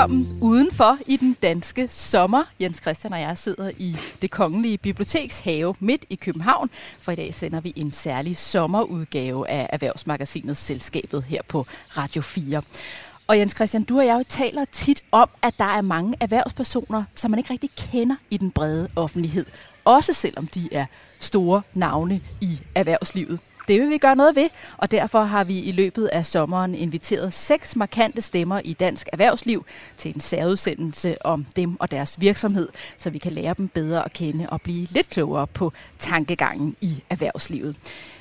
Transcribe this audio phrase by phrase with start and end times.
[0.00, 2.44] velkommen udenfor i den danske sommer.
[2.60, 6.70] Jens Christian og jeg sidder i det kongelige bibliotekshave midt i København,
[7.00, 11.66] for i dag sender vi en særlig sommerudgave af erhvervsmagasinet Selskabet her på
[11.96, 12.62] Radio 4.
[13.26, 17.30] Og Jens Christian, du og jeg taler tit om, at der er mange erhvervspersoner, som
[17.30, 19.46] man ikke rigtig kender i den brede offentlighed.
[19.84, 20.86] Også selvom de er
[21.18, 23.40] store navne i erhvervslivet.
[23.68, 27.34] Det vil vi gøre noget ved, og derfor har vi i løbet af sommeren inviteret
[27.34, 33.10] seks markante stemmer i dansk erhvervsliv til en særudsendelse om dem og deres virksomhed, så
[33.10, 37.76] vi kan lære dem bedre at kende og blive lidt klogere på tankegangen i erhvervslivet.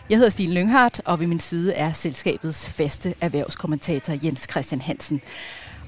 [0.09, 5.21] Jeg hedder Stine Lynghardt, og ved min side er selskabets faste erhvervskommentator Jens Christian Hansen.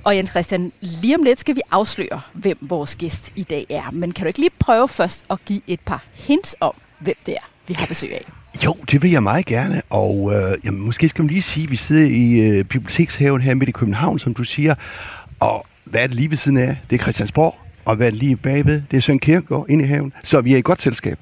[0.03, 3.91] Og Jens Christian, lige om lidt skal vi afsløre, hvem vores gæst i dag er.
[3.91, 7.33] Men kan du ikke lige prøve først at give et par hints om, hvem det
[7.33, 8.40] er, vi har besøg af?
[8.65, 11.71] Jo, det vil jeg meget gerne, og øh, jamen, måske skal man lige sige, at
[11.71, 14.75] vi sidder i øh, bibliotekshaven her midt i København, som du siger,
[15.39, 16.77] og hvad er det lige ved siden af?
[16.89, 18.81] Det er Christiansborg, og hvad er det lige bagved?
[18.91, 21.19] Det er Søren Kierkegaard inde i haven, så vi er i godt selskab.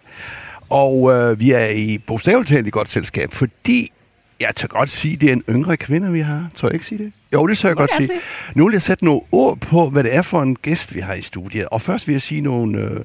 [0.70, 3.92] Og øh, vi er i bogstaveligt talt i godt selskab, fordi
[4.40, 6.50] jeg tør godt sige, at det er en yngre kvinde, vi har.
[6.56, 7.12] Tror jeg ikke sige det?
[7.34, 8.08] Jo, det tør jeg godt sige.
[8.08, 8.20] sige.
[8.56, 11.14] Nu vil jeg sætte nogle ord på, hvad det er for en gæst, vi har
[11.14, 11.66] i studiet.
[11.66, 13.00] Og først vil jeg sige nogle øh,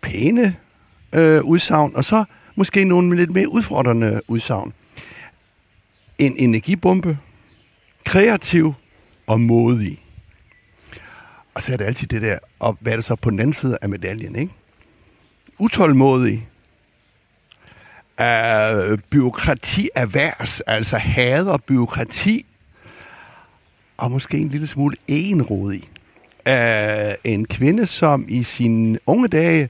[0.00, 0.56] pæne
[1.12, 4.72] øh, udsagn, og så måske nogle lidt mere udfordrende udsagn.
[6.18, 7.18] En energibombe,
[8.04, 8.74] kreativ
[9.26, 9.98] og modig.
[11.54, 13.54] Og så er det altid det der, og hvad er det så på den anden
[13.54, 14.52] side af medaljen, ikke?
[15.58, 16.48] Utålmodig,
[18.20, 22.46] uh, byråkrati erhvervs, altså hader byråkrati,
[23.96, 25.88] og måske en lille smule enrodig.
[26.46, 29.68] Uh, øh, en kvinde, som i sine unge dage,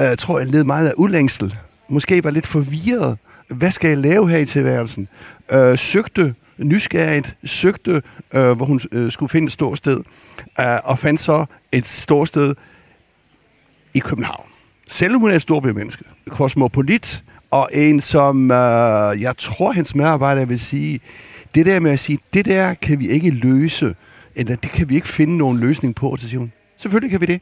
[0.00, 1.56] uh, tror jeg, led meget af ulængsel
[1.92, 3.18] måske var lidt forvirret.
[3.48, 5.08] Hvad skal jeg lave her i tilværelsen?
[5.52, 8.02] Øh, søgte nysgerrigt, søgte,
[8.34, 10.00] øh, hvor hun øh, skulle finde et stort sted,
[10.60, 12.54] øh, og fandt så et stort sted
[13.94, 14.44] i København.
[14.88, 20.48] Selvom hun er et stort menneske, kosmopolit, og en, som øh, jeg tror, hans medarbejdere
[20.48, 21.00] vil sige,
[21.54, 23.94] det der med at sige, det der kan vi ikke løse,
[24.34, 27.26] eller det kan vi ikke finde nogen løsning på, så siger hun, selvfølgelig kan vi
[27.26, 27.40] det.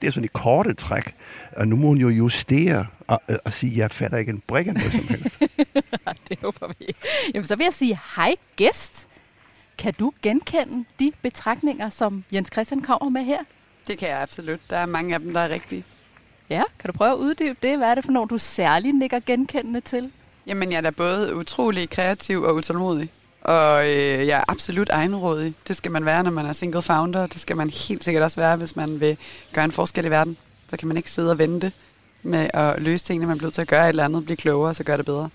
[0.00, 1.14] Det er sådan et korte træk.
[1.56, 4.74] Og nu må hun jo justere og, og sige, jeg fatter ikke en brik af
[4.74, 5.38] noget som helst.
[6.28, 7.00] det håber vi ikke.
[7.34, 9.08] Jamen, så vil jeg sige, hej gæst.
[9.78, 13.38] Kan du genkende de betragtninger, som Jens Christian kommer med her?
[13.86, 14.60] Det kan jeg absolut.
[14.70, 15.84] Der er mange af dem, der er rigtige.
[16.50, 17.78] Ja, kan du prøve at uddybe det?
[17.78, 20.10] Hvad er det for nogle, du særligt nikker genkendende til?
[20.46, 23.10] Jamen, jeg er da både utrolig kreativ og utålmodig.
[23.46, 25.54] Og øh, jeg er absolut egenrådig.
[25.68, 27.26] Det skal man være, når man er single founder.
[27.26, 29.16] Det skal man helt sikkert også være, hvis man vil
[29.52, 30.36] gøre en forskel i verden.
[30.70, 31.72] Så kan man ikke sidde og vente
[32.22, 33.26] med at løse tingene.
[33.26, 35.30] Man bliver til at gøre et eller andet, blive klogere, så gør det bedre.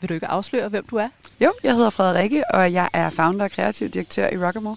[0.00, 1.08] Vil du ikke afsløre, hvem du er?
[1.40, 4.76] Jo, jeg hedder Frederikke, og jeg er founder og kreativ direktør i Rockamore.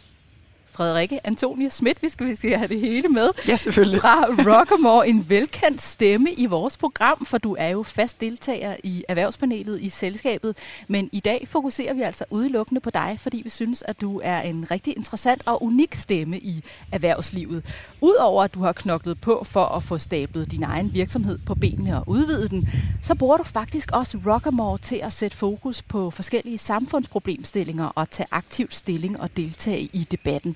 [0.74, 3.30] Frederikke Antonia Schmidt, vi skal, vi skal have det hele med.
[3.48, 4.02] Ja, selvfølgelig.
[4.02, 9.04] Fra Rockamore, en velkendt stemme i vores program, for du er jo fast deltager i
[9.08, 10.58] erhvervspanelet i selskabet.
[10.88, 14.42] Men i dag fokuserer vi altså udelukkende på dig, fordi vi synes, at du er
[14.42, 17.66] en rigtig interessant og unik stemme i erhvervslivet.
[18.02, 21.98] Udover at du har knoklet på for at få stablet din egen virksomhed på benene
[21.98, 22.70] og udvide den,
[23.02, 28.28] så bruger du faktisk også Rockamore til at sætte fokus på forskellige samfundsproblemstillinger og tage
[28.32, 30.56] aktivt stilling og deltage i debatten.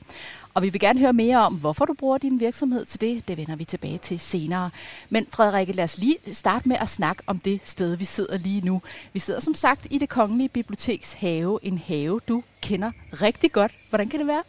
[0.54, 3.28] Og vi vil gerne høre mere om, hvorfor du bruger din virksomhed til det.
[3.28, 4.70] Det vender vi tilbage til senere.
[5.10, 8.62] Men Frederikke, lad os lige starte med at snakke om det sted, vi sidder lige
[8.62, 8.82] nu.
[9.14, 11.60] Vi sidder som sagt i det Kongelige Biblioteks have.
[11.64, 13.72] En have, du kender rigtig godt.
[13.90, 14.44] Hvordan kan det være?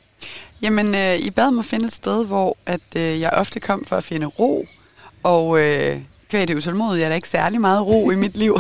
[0.63, 3.97] Jamen, øh, I bad mig finde et sted, hvor at, øh, jeg ofte kom for
[3.97, 4.67] at finde ro.
[5.23, 6.01] Og øh,
[6.31, 8.59] kvæg det utålmodige er der ikke særlig meget ro i mit liv.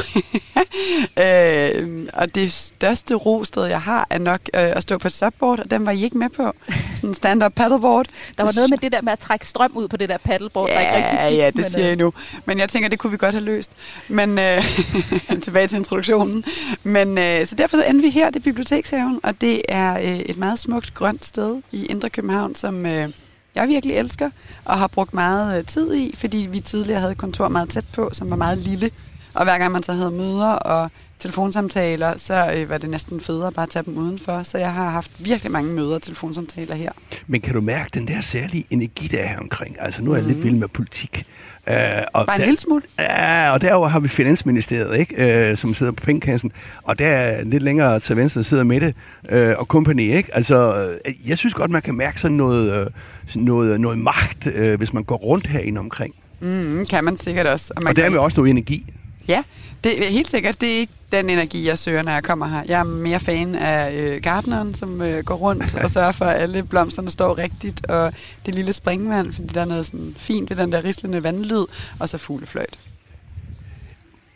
[1.24, 5.58] øh, og det største rosted, jeg har, er nok øh, at stå på et subboard,
[5.58, 6.52] og den var I ikke med på.
[6.94, 8.06] Sådan en stand-up paddleboard.
[8.38, 10.68] Der var noget med det der med at trække strøm ud på det der paddleboard,
[10.68, 11.38] ja, der ikke rigtig gik.
[11.38, 12.12] Ja, det siger jeg nu.
[12.44, 13.70] Men jeg tænker, det kunne vi godt have løst.
[14.08, 14.64] Men øh,
[15.44, 16.44] tilbage til introduktionen.
[16.82, 20.36] Men øh, så derfor endte vi her, det er Bibliotekshaven, og det er øh, et
[20.36, 22.86] meget smukt grønt sted i Indre København, som...
[22.86, 23.08] Øh,
[23.56, 24.30] jeg virkelig elsker,
[24.64, 27.84] og har brugt meget øh, tid i, fordi vi tidligere havde et kontor meget tæt
[27.92, 28.90] på, som var meget lille.
[29.34, 33.52] Og hver gang man så havde møder og telefonsamtaler, så øh, var det næsten federe
[33.52, 34.42] bare at tage dem udenfor.
[34.42, 36.92] Så jeg har haft virkelig mange møder og telefonsamtaler her.
[37.26, 39.76] Men kan du mærke den der særlige energi, der er her omkring?
[39.80, 40.28] Altså nu er jeg mm.
[40.28, 41.24] lidt vild med politik.
[41.70, 41.72] Uh,
[42.12, 42.82] og Bare en lille smule?
[42.98, 45.50] Ja, og derover har vi Finansministeriet, ikke?
[45.50, 46.52] Uh, som sidder på pengekassen.
[46.82, 48.94] Og der er lidt længere til venstre sidder Mette
[49.32, 50.36] uh, og company, ikke?
[50.36, 52.86] Altså, uh, jeg synes godt, man kan mærke sådan noget,
[53.34, 56.14] uh, noget, noget magt, uh, hvis man går rundt herinde omkring.
[56.40, 57.72] Mm, kan man sikkert også.
[57.76, 58.20] Og, man og dermed kan...
[58.20, 58.86] også noget energi.
[59.28, 59.42] Ja,
[59.84, 60.60] det er helt sikkert.
[60.60, 62.62] Det er ikke den energi, jeg søger, når jeg kommer her.
[62.68, 66.42] Jeg er mere fan af øh, gartneren, som øh, går rundt og sørger for, at
[66.42, 68.12] alle blomsterne står rigtigt, og
[68.46, 71.64] det lille springvand, fordi der er noget sådan fint ved den der rislende vandlyd,
[71.98, 72.78] og så fuglefløjt.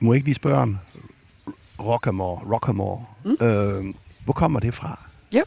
[0.00, 0.78] Må jeg ikke lige spørge om
[1.80, 2.52] Rockamore?
[2.52, 3.04] Rockamore.
[3.24, 3.46] Mm.
[3.46, 3.84] Øh,
[4.24, 5.00] hvor kommer det fra?
[5.32, 5.42] Jo,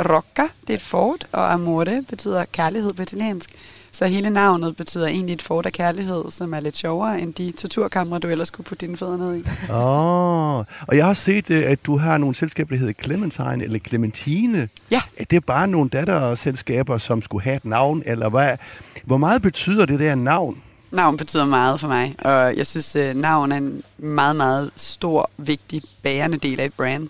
[0.00, 3.50] Rocca, det er et fort, og amore betyder kærlighed på italiensk.
[3.96, 7.52] Så hele navnet betyder egentlig et fort af kærlighed, som er lidt sjovere end de
[7.52, 9.44] torturkamre, du ellers skulle putte dine fødder ned i.
[9.70, 13.64] Åh, oh, og jeg har set, øh, at du har nogle selskaber, der hedder Clementine
[13.64, 14.68] eller Clementine.
[14.90, 15.00] Ja.
[15.16, 18.56] Er det bare nogle datterselskaber, som skulle have et navn, eller hvad?
[19.04, 20.62] Hvor meget betyder det der navn?
[20.90, 25.30] Navn betyder meget for mig, og jeg synes, at navn er en meget, meget stor,
[25.36, 27.08] vigtig, bærende del af et brand.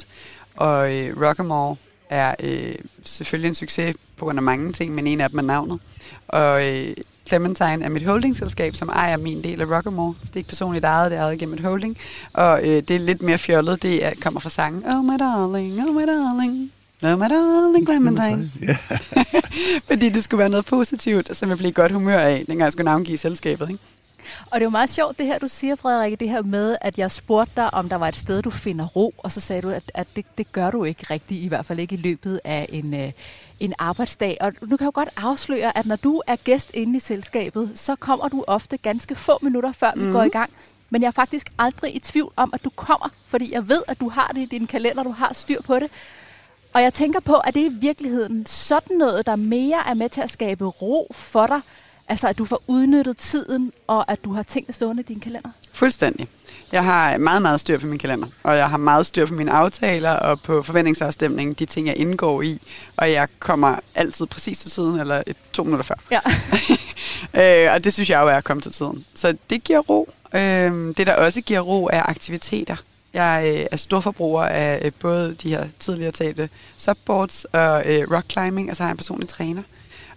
[0.57, 1.77] Og øh, Rockamore
[2.11, 2.75] er øh,
[3.05, 5.81] selvfølgelig en succes på grund af mange ting, men en af dem er navnet.
[6.29, 6.95] Og øh,
[7.29, 10.15] Clementine er mit holdingselskab, som ejer min del af Rockamore.
[10.21, 11.97] Så det er ikke personligt ejet, det er ejet gennem et holding.
[12.33, 15.89] Og øh, det er lidt mere fjollet, det er, kommer fra sangen Oh my darling,
[15.89, 16.73] oh my darling,
[17.05, 18.51] Oh my darling Clementine.
[18.69, 18.77] Ja.
[19.89, 22.85] Fordi det skulle være noget positivt, som jeg blev godt humør af, dengang jeg skulle
[22.85, 23.71] navngive selskabet.
[23.71, 23.83] Ikke?
[24.51, 26.99] Og det er jo meget sjovt det her, du siger, Frederik, det her med, at
[26.99, 29.71] jeg spurgte dig, om der var et sted, du finder ro, og så sagde du,
[29.71, 32.67] at, at det, det gør du ikke rigtigt, i hvert fald ikke i løbet af
[32.73, 33.13] en, øh,
[33.61, 34.37] en arbejdsdag.
[34.41, 37.71] Og nu kan jeg jo godt afsløre, at når du er gæst inde i selskabet,
[37.75, 40.13] så kommer du ofte ganske få minutter før vi mm.
[40.13, 40.51] går i gang.
[40.91, 44.01] Men jeg er faktisk aldrig i tvivl om, at du kommer, fordi jeg ved, at
[44.01, 45.91] du har det i din kalender, du har styr på det.
[46.75, 50.21] Og jeg tænker på, at det i virkeligheden sådan noget, der mere er med til
[50.21, 51.61] at skabe ro for dig,
[52.09, 55.51] Altså, at du får udnyttet tiden, og at du har ting stående i din kalender?
[55.77, 56.29] Fuldstændig.
[56.73, 59.53] Jeg har meget, meget styr på min kalender, og jeg har meget styr på mine
[59.53, 62.61] aftaler og på forventningsafstemningen, de ting, jeg indgår i,
[62.97, 65.95] og jeg kommer altid præcis til tiden, eller et, to minutter før.
[66.11, 66.21] Ja.
[67.67, 69.05] øh, og det synes jeg jo er at komme til tiden.
[69.15, 70.09] Så det giver ro.
[70.35, 70.41] Øh,
[70.97, 72.77] det, der også giver ro, er aktiviteter.
[73.15, 78.31] Jeg øh, er storforbruger af øh, både de her tidligere talte subboards og øh, rock
[78.31, 79.63] climbing, og så har jeg en personlig træner.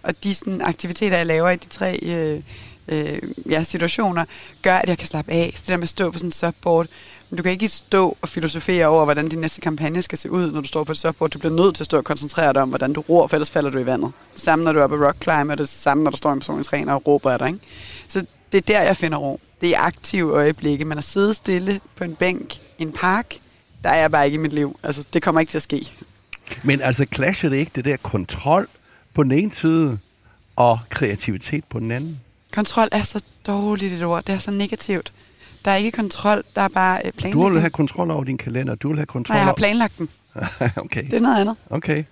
[0.02, 2.40] Og de sådan, aktiviteter, jeg laver i de tre øh,
[2.90, 3.18] øh,
[3.50, 4.24] ja, situationer,
[4.62, 5.52] gør, at jeg kan slappe af.
[5.54, 6.86] Så det der med at stå på sådan en subboard,
[7.30, 10.52] men du kan ikke stå og filosofere over, hvordan din næste kampagne skal se ud,
[10.52, 11.30] når du står på et subboard.
[11.30, 13.50] Du bliver nødt til at stå og koncentrere dig om, hvordan du ror, for ellers
[13.50, 14.12] falder du i vandet.
[14.32, 16.38] Det samme, når du er på rock climb, og det samme, når du står en
[16.38, 17.48] personlig træner og råber af dig.
[17.48, 17.60] Ikke?
[18.08, 19.40] Så det er der, jeg finder ro.
[19.60, 20.84] Det er aktive øjeblikke.
[20.84, 23.34] Man er sidde stille på en bænk i en park.
[23.82, 24.78] Der er jeg bare ikke i mit liv.
[24.82, 25.92] Altså, det kommer ikke til at ske.
[26.62, 28.68] Men altså, clasher det ikke det der kontrol
[29.14, 29.98] på den ene side,
[30.56, 32.20] og kreativitet på den anden?
[32.52, 34.24] Kontrol er så dårligt et ord.
[34.24, 35.12] Det er så negativt.
[35.64, 37.44] Der er ikke kontrol, der er bare øh, planlægning.
[37.46, 38.74] Du vil have kontrol over din kalender.
[38.74, 40.08] Du vil have kontrol Nej, jeg har planlagt den.
[40.76, 41.04] okay.
[41.04, 41.56] Det er noget andet.
[41.70, 41.96] Okay.
[41.96, 42.04] Jeg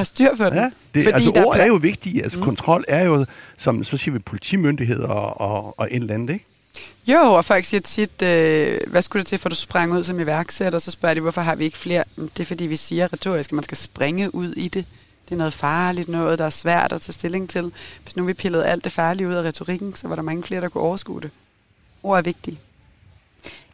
[0.00, 0.54] har styr på den.
[0.54, 2.22] Ja, det, fordi altså ord pla- er jo vigtige.
[2.22, 2.44] Altså Mm.
[2.44, 3.26] kontrol er jo,
[3.58, 6.44] som så siger vi, politimyndigheder og, og, og en eller andet, ikke?
[7.08, 10.20] Jo, og folk siger tit, øh, hvad skulle det til, for du sprang ud som
[10.20, 10.78] iværksætter?
[10.78, 12.04] Så spørger de, hvorfor har vi ikke flere?
[12.16, 14.84] Det er fordi, vi siger retorisk, at man skal springe ud i det.
[15.28, 17.72] Det er noget farligt, noget, der er svært at tage stilling til.
[18.02, 20.60] Hvis nu vi pillede alt det farlige ud af retorikken, så var der mange flere,
[20.60, 21.30] der kunne overskue det.
[22.02, 22.58] Ord er vigtige.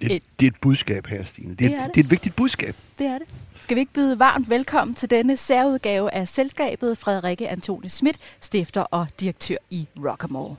[0.01, 1.51] Det, Et- det er et budskab her, Stine.
[1.51, 1.95] Det, Det er, et- det.
[1.95, 2.77] det er et vigtigt budskab.
[2.99, 3.27] Det er det.
[3.61, 8.81] Skal vi ikke byde varmt velkommen til denne særudgave af selskabet Frederikke Antoni Schmidt, stifter
[8.81, 10.57] og direktør i Rockamore.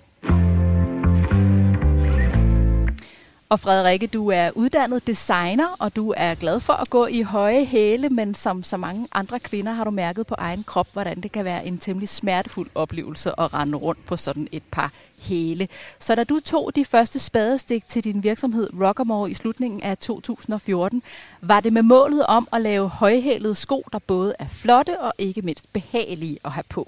[3.50, 7.66] Og Frederikke, du er uddannet designer, og du er glad for at gå i høje
[7.66, 11.32] hæle, men som så mange andre kvinder har du mærket på egen krop, hvordan det
[11.32, 15.68] kan være en temmelig smertefuld oplevelse at rende rundt på sådan et par hele.
[16.00, 21.04] Så da du tog de første spadestik til din virksomhed Rockamore i slutningen af 2014,
[21.42, 25.42] var det med målet om at lave højhælede sko, der både er flotte og ikke
[25.42, 26.88] mindst behagelige at have på.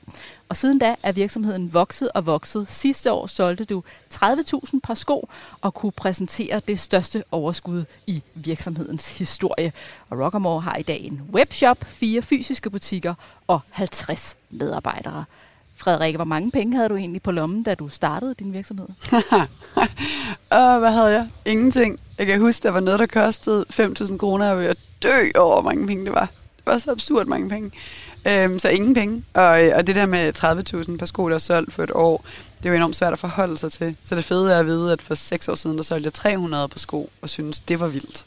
[0.50, 2.69] Og siden da er virksomheden vokset og vokset.
[2.69, 5.29] Sidste år solgte du 30.000 par sko
[5.62, 9.74] og kunne præsentere det største overskud i virksomhedens historie.
[10.10, 13.13] Og Rockamore har i dag en webshop, fire fysiske butikker
[13.48, 15.25] og 50 medarbejdere.
[15.77, 18.88] Frederikke, hvor mange penge havde du egentlig på lommen, da du startede din virksomhed?
[20.50, 21.27] Og hvad havde jeg?
[21.46, 22.00] Ingenting.
[22.17, 25.72] Jeg kan huske, der var noget, der kostede 5.000 kroner, og jeg dø over, hvor
[25.72, 26.25] mange penge det var.
[26.57, 27.72] Det var så absurd mange penge.
[28.27, 29.24] Øhm, så ingen penge.
[29.34, 30.38] Og, og det der med
[30.89, 32.25] 30.000 par sko, der er solgt på et år,
[32.57, 33.96] det er jo enormt svært at forholde sig til.
[34.05, 36.67] Så det fede er at vide, at for seks år siden, der solgte jeg 300
[36.67, 38.25] på sko, og synes det var vildt.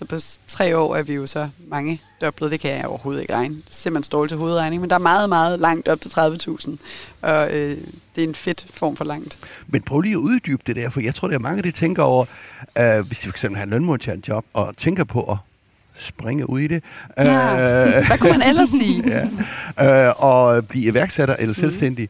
[0.00, 2.50] Så på tre år er vi jo så mange doblet.
[2.50, 3.54] Det kan jeg overhovedet ikke regne.
[3.54, 6.76] Det er simpelthen dårligt til hovedregning, men der er meget, meget langt op til 30.000.
[7.22, 7.78] Og øh,
[8.16, 9.38] det er en fedt form for langt.
[9.66, 12.02] Men prøv lige at uddybe det der, for jeg tror, der er mange, der tænker
[12.02, 12.24] over,
[12.78, 15.36] øh, hvis de for eksempel har en lønmodtagerjob, og tænker på at
[15.94, 16.82] springe ud i det.
[17.18, 17.86] Ja.
[17.86, 19.04] Øh, Hvad kunne man ellers sige?
[19.78, 20.08] ja.
[20.08, 22.08] øh, og blive iværksætter eller selvstændig,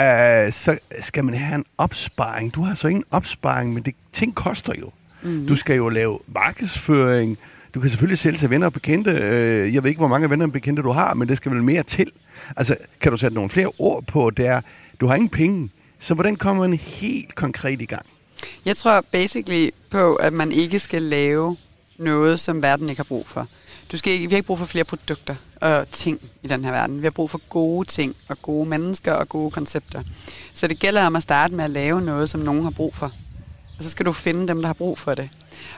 [0.00, 2.54] øh, så skal man have en opsparing.
[2.54, 4.90] Du har så ingen opsparing, men det, ting koster jo.
[5.22, 5.46] Mm.
[5.46, 7.38] Du skal jo lave markedsføring.
[7.74, 9.10] Du kan selvfølgelig sælge til venner og bekendte.
[9.10, 11.62] Øh, jeg ved ikke, hvor mange venner og bekendte du har, men det skal vel
[11.62, 12.12] mere til.
[12.56, 14.60] Altså, kan du sætte nogle flere ord på, der
[15.00, 18.06] du har ingen penge, så hvordan kommer man helt konkret i gang?
[18.64, 21.56] Jeg tror basically på, at man ikke skal lave
[21.98, 23.48] noget, som verden ikke har brug for.
[23.92, 26.72] Du skal ikke, vi har ikke brug for flere produkter og ting i den her
[26.72, 26.98] verden.
[26.98, 30.02] Vi har brug for gode ting og gode mennesker og gode koncepter.
[30.52, 33.12] Så det gælder om at starte med at lave noget, som nogen har brug for.
[33.82, 35.28] Og så skal du finde dem, der har brug for det.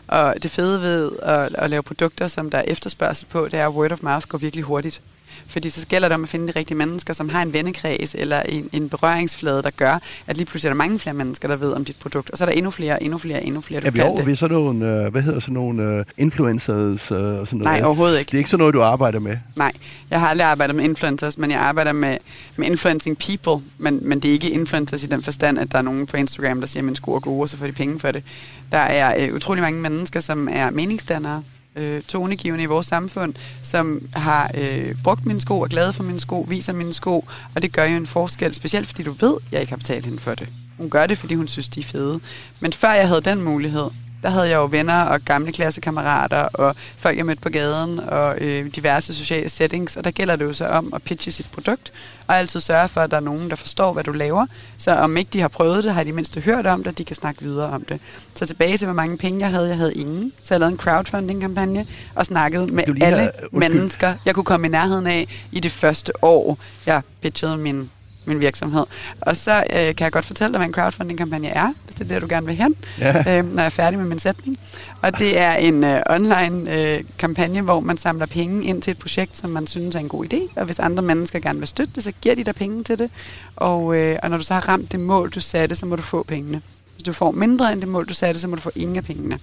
[0.06, 3.68] Og det fede ved at, at lave produkter, som der er efterspørgsel på, det er,
[3.68, 5.02] at word of mouth går virkelig hurtigt.
[5.46, 8.40] Fordi så gælder det om at finde de rigtige mennesker, som har en vennekreds eller
[8.40, 11.72] en, en berøringsflade, der gør, at lige pludselig er der mange flere mennesker, der ved
[11.72, 12.30] om dit produkt.
[12.30, 14.36] Og så er der endnu flere, endnu flere, endnu flere, du er vi over ved
[14.36, 17.12] sådan nogle, øh, hvad hedder sådan nogle uh, influencers?
[17.12, 17.64] Uh, sådan noget?
[17.64, 18.28] Nej, overhovedet ikke.
[18.28, 19.36] Det er ikke sådan noget, du arbejder med?
[19.56, 19.72] Nej,
[20.10, 22.16] jeg har aldrig arbejdet med influencers, men jeg arbejder med,
[22.56, 23.66] med influencing people.
[23.78, 26.60] Men, men det er ikke influencers i den forstand, at der er nogen på Instagram,
[26.60, 28.22] der siger, at min sko er gode, og så får de penge for det.
[28.72, 31.42] Der er uh, utrolig mange mennesker, som er meningsdannere,
[31.76, 36.20] øh, tonegivende i vores samfund, som har øh, brugt mine sko, er glade for mine
[36.20, 39.52] sko, viser mine sko, og det gør jo en forskel, specielt fordi du ved, at
[39.52, 40.48] jeg ikke har betalt hende for det.
[40.78, 42.20] Hun gør det, fordi hun synes, de er fede.
[42.60, 43.90] Men før jeg havde den mulighed,
[44.24, 48.40] der havde jeg jo venner og gamle klassekammerater og folk, jeg mødte på gaden og
[48.40, 49.96] øh, diverse sociale settings.
[49.96, 51.92] Og der gælder det jo så om at pitche sit produkt
[52.26, 54.46] og altid sørge for, at der er nogen, der forstår, hvad du laver.
[54.78, 57.16] Så om ikke de har prøvet det, har de mindst hørt om det, de kan
[57.16, 58.00] snakke videre om det.
[58.34, 59.68] Så tilbage til, hvor mange penge jeg havde.
[59.68, 60.32] Jeg havde ingen.
[60.42, 64.70] Så jeg lavede en crowdfunding-kampagne og snakkede med alle har, mennesker, jeg kunne komme i
[64.70, 67.90] nærheden af i det første år, jeg pitchede min
[68.26, 68.84] min virksomhed.
[69.20, 72.08] Og så øh, kan jeg godt fortælle dig, hvad en crowdfunding-kampagne er, hvis det er
[72.08, 73.38] det, du gerne vil hen, ja.
[73.38, 74.56] øh, når jeg er færdig med min sætning.
[75.02, 78.98] Og det er en øh, online øh, kampagne, hvor man samler penge ind til et
[78.98, 80.60] projekt, som man synes er en god idé.
[80.60, 83.10] Og hvis andre mennesker gerne vil støtte det, så giver de dig penge til det.
[83.56, 86.02] Og, øh, og når du så har ramt det mål, du satte, så må du
[86.02, 86.62] få pengene.
[86.94, 89.04] Hvis du får mindre end det mål, du satte, så må du få ingen af
[89.04, 89.38] pengene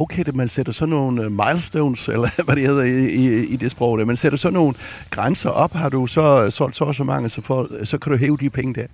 [0.00, 3.56] okay, at man sætter sådan nogle øh, milestones, eller hvad det hedder i, i, i
[3.56, 4.04] det sprog, der.
[4.04, 4.74] man sætter sådan nogle
[5.10, 8.12] grænser op, har du så øh, solgt så og så mange, så, for, så kan
[8.12, 8.86] du hæve de penge der?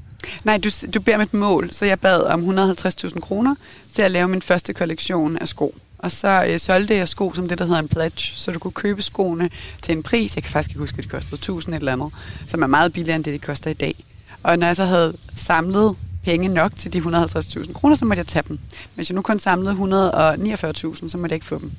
[0.45, 3.55] Nej, du, du beder om et mål, så jeg bad om 150.000 kroner
[3.95, 5.75] til at lave min første kollektion af sko.
[5.99, 8.73] Og så øh, solgte jeg sko som det, der hedder en pledge, så du kunne
[8.73, 9.51] købe skoene
[9.83, 12.13] til en pris, jeg kan faktisk ikke huske, at de kostede 1000 eller andet,
[12.47, 13.95] som er meget billigere end det, de koster i dag.
[14.43, 18.27] Og når jeg så havde samlet penge nok til de 150.000 kroner, så måtte jeg
[18.27, 18.59] tage dem.
[18.95, 21.73] Hvis jeg nu kun samlede 149.000, så måtte jeg ikke få dem.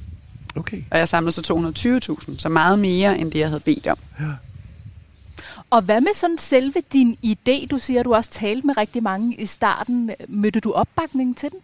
[0.56, 0.84] Okay.
[0.92, 1.74] Og jeg samlede så
[2.30, 3.98] 220.000, så meget mere end det, jeg havde bedt om.
[4.20, 4.26] Ja.
[5.70, 7.68] Og hvad med sådan selve din idé?
[7.68, 10.12] Du siger, at du også talte med rigtig mange i starten.
[10.28, 11.60] Mødte du opbakning til den?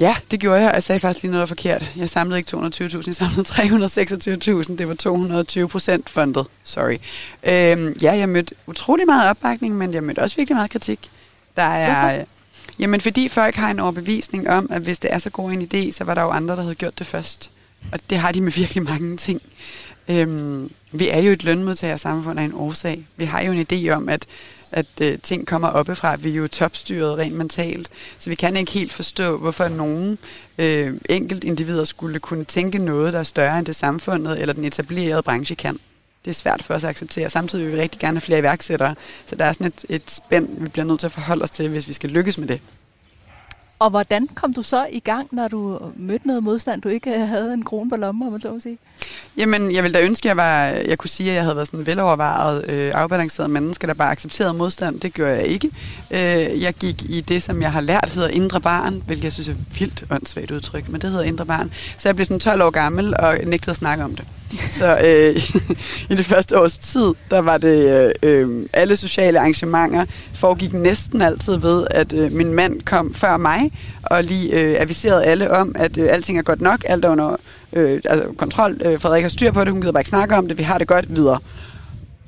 [0.00, 0.70] Ja, det gjorde jeg.
[0.74, 1.90] Jeg sagde faktisk lige noget forkert.
[1.96, 3.42] Jeg samlede ikke 220.000, jeg samlede
[4.62, 4.76] 326.000.
[4.76, 6.46] Det var 220 procent fundet.
[6.62, 6.96] Sorry.
[7.44, 11.10] Øhm, ja, jeg mødte utrolig meget opbakning, men jeg mødte også virkelig meget kritik.
[11.56, 12.12] Der er...
[12.12, 12.28] Hvorfor?
[12.78, 15.92] Jamen, fordi folk har en overbevisning om, at hvis det er så god en idé,
[15.92, 17.50] så var der jo andre, der havde gjort det først.
[17.92, 19.42] Og det har de med virkelig mange ting.
[20.08, 23.06] Øhm, vi er jo et lønmodtagersamfund af en årsag.
[23.16, 24.26] Vi har jo en idé om, at,
[24.72, 26.16] at øh, ting kommer oppefra.
[26.16, 27.88] Vi er jo topstyret rent mentalt.
[28.18, 30.18] Så vi kan ikke helt forstå, hvorfor nogen
[30.58, 34.64] øh, enkelt individer skulle kunne tænke noget, der er større end det samfundet eller den
[34.64, 35.78] etablerede branche kan
[36.24, 37.30] det er svært for os at acceptere.
[37.30, 38.94] Samtidig vil vi rigtig gerne have flere iværksættere,
[39.26, 41.68] så der er sådan et, et spænd, vi bliver nødt til at forholde os til,
[41.68, 42.60] hvis vi skal lykkes med det.
[43.82, 47.54] Og hvordan kom du så i gang, når du mødte noget modstand, du ikke havde
[47.54, 48.78] en krone på lommen, om man så må sige?
[49.36, 51.68] Jamen, jeg ville da ønske, at jeg, var, jeg kunne sige, at jeg havde været
[51.68, 55.00] sådan en velovervejet, øh, afbalanceret menneske, der bare accepterede modstand.
[55.00, 55.70] Det gør jeg ikke.
[56.10, 59.48] Øh, jeg gik i det, som jeg har lært, hedder indre barn, hvilket jeg synes
[59.48, 61.72] er vildt åndssvagt udtryk, men det hedder indre barn.
[61.98, 64.24] Så jeg blev sådan 12 år gammel og nægtede at snakke om det.
[64.70, 65.36] Så øh,
[66.10, 71.22] i det første års tid, der var det øh, øh, alle sociale arrangementer foregik næsten
[71.22, 73.71] altid ved, at øh, min mand kom før mig
[74.02, 77.36] og lige øh, aviseret alle om, at øh, alting er godt nok, alt er under
[77.72, 78.80] øh, altså, kontrol.
[78.84, 80.78] Øh, Frederik har styr på det, hun gider bare ikke snakke om det, vi har
[80.78, 81.38] det godt videre.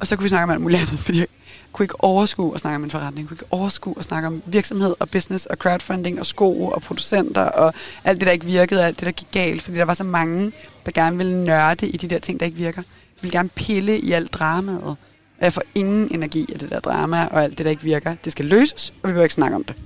[0.00, 1.26] Og så kunne vi snakke om alt muligt andet, fordi jeg
[1.72, 4.42] kunne ikke overskue at snakke om en forretning, jeg kunne ikke overskue at snakke om
[4.46, 7.74] virksomhed og business og crowdfunding og sko og producenter og
[8.04, 10.52] alt det, der ikke virkede, alt det, der gik galt, fordi der var så mange,
[10.86, 12.82] der gerne ville nørde i de der ting, der ikke virker.
[13.16, 14.96] Jeg ville gerne pille i alt dramaet.
[15.38, 18.14] Og jeg får ingen energi af det der drama og alt det, der ikke virker.
[18.24, 19.76] Det skal løses, og vi behøver ikke snakke om det.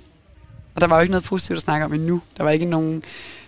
[0.78, 2.20] Og der var jo ikke noget positivt at snakke om endnu.
[2.36, 3.02] Der var ikke nogen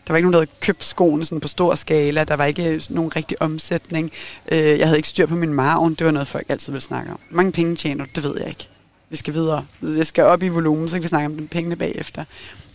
[0.07, 2.25] der var ikke nogen, der havde købt skoene sådan på stor skala.
[2.25, 4.11] Der var ikke nogen rigtig omsætning.
[4.53, 5.95] Øh, jeg havde ikke styr på min maven.
[5.95, 7.19] Det var noget, folk altid ville snakke om.
[7.31, 8.05] Mange penge tjener?
[8.15, 8.69] Det ved jeg ikke.
[9.11, 9.67] Vi skal videre.
[9.83, 12.25] Jeg skal op i volumen, så kan vi snakke om de pengene bagefter.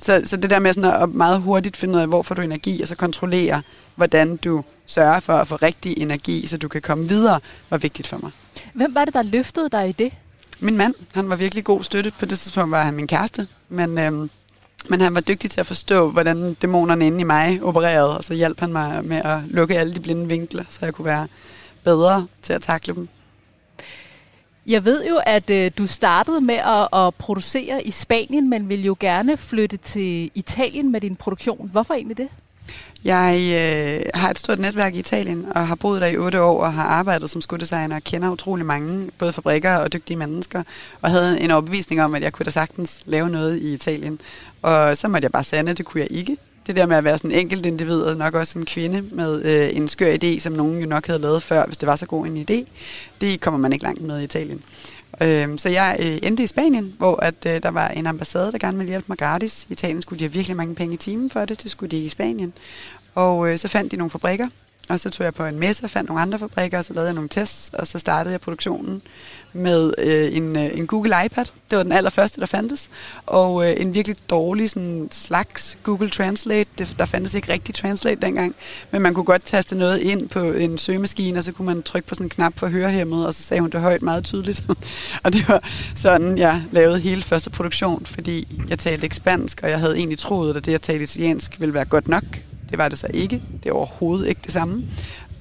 [0.02, 2.42] Så, så det der med sådan at meget hurtigt finde ud af, hvor får du
[2.42, 3.62] energi, og så kontrollere,
[3.96, 8.08] hvordan du sørger for at få rigtig energi, så du kan komme videre, var vigtigt
[8.08, 8.32] for mig.
[8.74, 10.14] Hvem var det, der løftede dig i det?
[10.60, 10.94] Min mand.
[11.12, 12.12] Han var virkelig god støtte.
[12.20, 13.48] På det tidspunkt var han min kæreste.
[13.70, 14.30] Men øhm,
[14.90, 18.34] men han var dygtig til at forstå, hvordan dæmonerne inde i mig opererede, og så
[18.34, 21.28] hjalp han mig med at lukke alle de blinde vinkler, så jeg kunne være
[21.84, 23.08] bedre til at takle dem.
[24.68, 28.86] Jeg ved jo, at øh, du startede med at, at producere i Spanien, men vil
[28.86, 31.70] jo gerne flytte til Italien med din produktion.
[31.72, 32.30] Hvorfor egentlig det?
[33.06, 36.64] Jeg øh, har et stort netværk i Italien, og har boet der i otte år,
[36.64, 40.64] og har arbejdet som skuddesigner, og kender utrolig mange, både fabrikker og dygtige mennesker,
[41.02, 44.20] og havde en overbevisning om, at jeg kunne da sagtens lave noget i Italien.
[44.62, 46.38] Og så måtte jeg bare sande, det kunne jeg ikke.
[46.68, 49.46] Det der med at være sådan en enkelt individ, og nok også en kvinde med
[49.46, 52.06] øh, en skør idé, som nogen jo nok havde lavet før, hvis det var så
[52.06, 52.68] god en idé,
[53.22, 54.62] det kommer man ikke langt med i Italien.
[55.22, 58.58] Øh, så jeg øh, endte i Spanien, hvor at, øh, der var en ambassade, der
[58.58, 59.66] gerne ville hjælpe mig gratis.
[59.70, 61.98] I Italien skulle de have virkelig mange penge i timen for det, det skulle de
[61.98, 62.54] i Spanien.
[63.16, 64.48] Og øh, så fandt de nogle fabrikker,
[64.90, 67.08] og så tog jeg på en messe og fandt nogle andre fabrikker, og så lavede
[67.08, 69.02] jeg nogle tests, og så startede jeg produktionen
[69.54, 71.46] med øh, en, øh, en Google iPad.
[71.70, 72.90] Det var den allerførste, der fandtes.
[73.26, 76.70] Og øh, en virkelig dårlig sådan, slags Google Translate.
[76.78, 78.56] Det, der fandtes ikke rigtig Translate dengang,
[78.92, 82.08] men man kunne godt taste noget ind på en søgemaskine, og så kunne man trykke
[82.08, 84.64] på sådan en knap for hørehæmmet, og så sagde hun det højt meget tydeligt.
[85.24, 85.64] og det var
[85.96, 90.20] sådan, jeg lavede hele første produktion, fordi jeg talte ikke spansk, og jeg havde egentlig
[90.20, 92.24] troet, at det, jeg talte italiensk, ville være godt nok.
[92.70, 93.42] Det var det så ikke.
[93.64, 94.86] Det er overhovedet ikke det samme.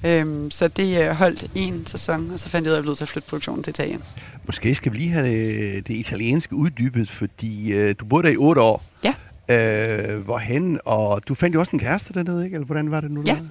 [0.05, 2.83] Øhm, så det øh, holdt en sæson, og så fandt jeg ud af, at jeg
[2.83, 4.01] blev til at flytte produktionen til Italien.
[4.45, 8.37] Måske skal vi lige have det, det italienske uddybet, fordi øh, du boede der i
[8.37, 8.83] otte år.
[9.03, 9.13] Ja.
[9.49, 12.55] Øh, hvorhen, og du fandt jo også en kæreste dernede, ikke?
[12.55, 13.23] Eller hvordan var det nu?
[13.27, 13.31] Ja.
[13.35, 13.41] Der?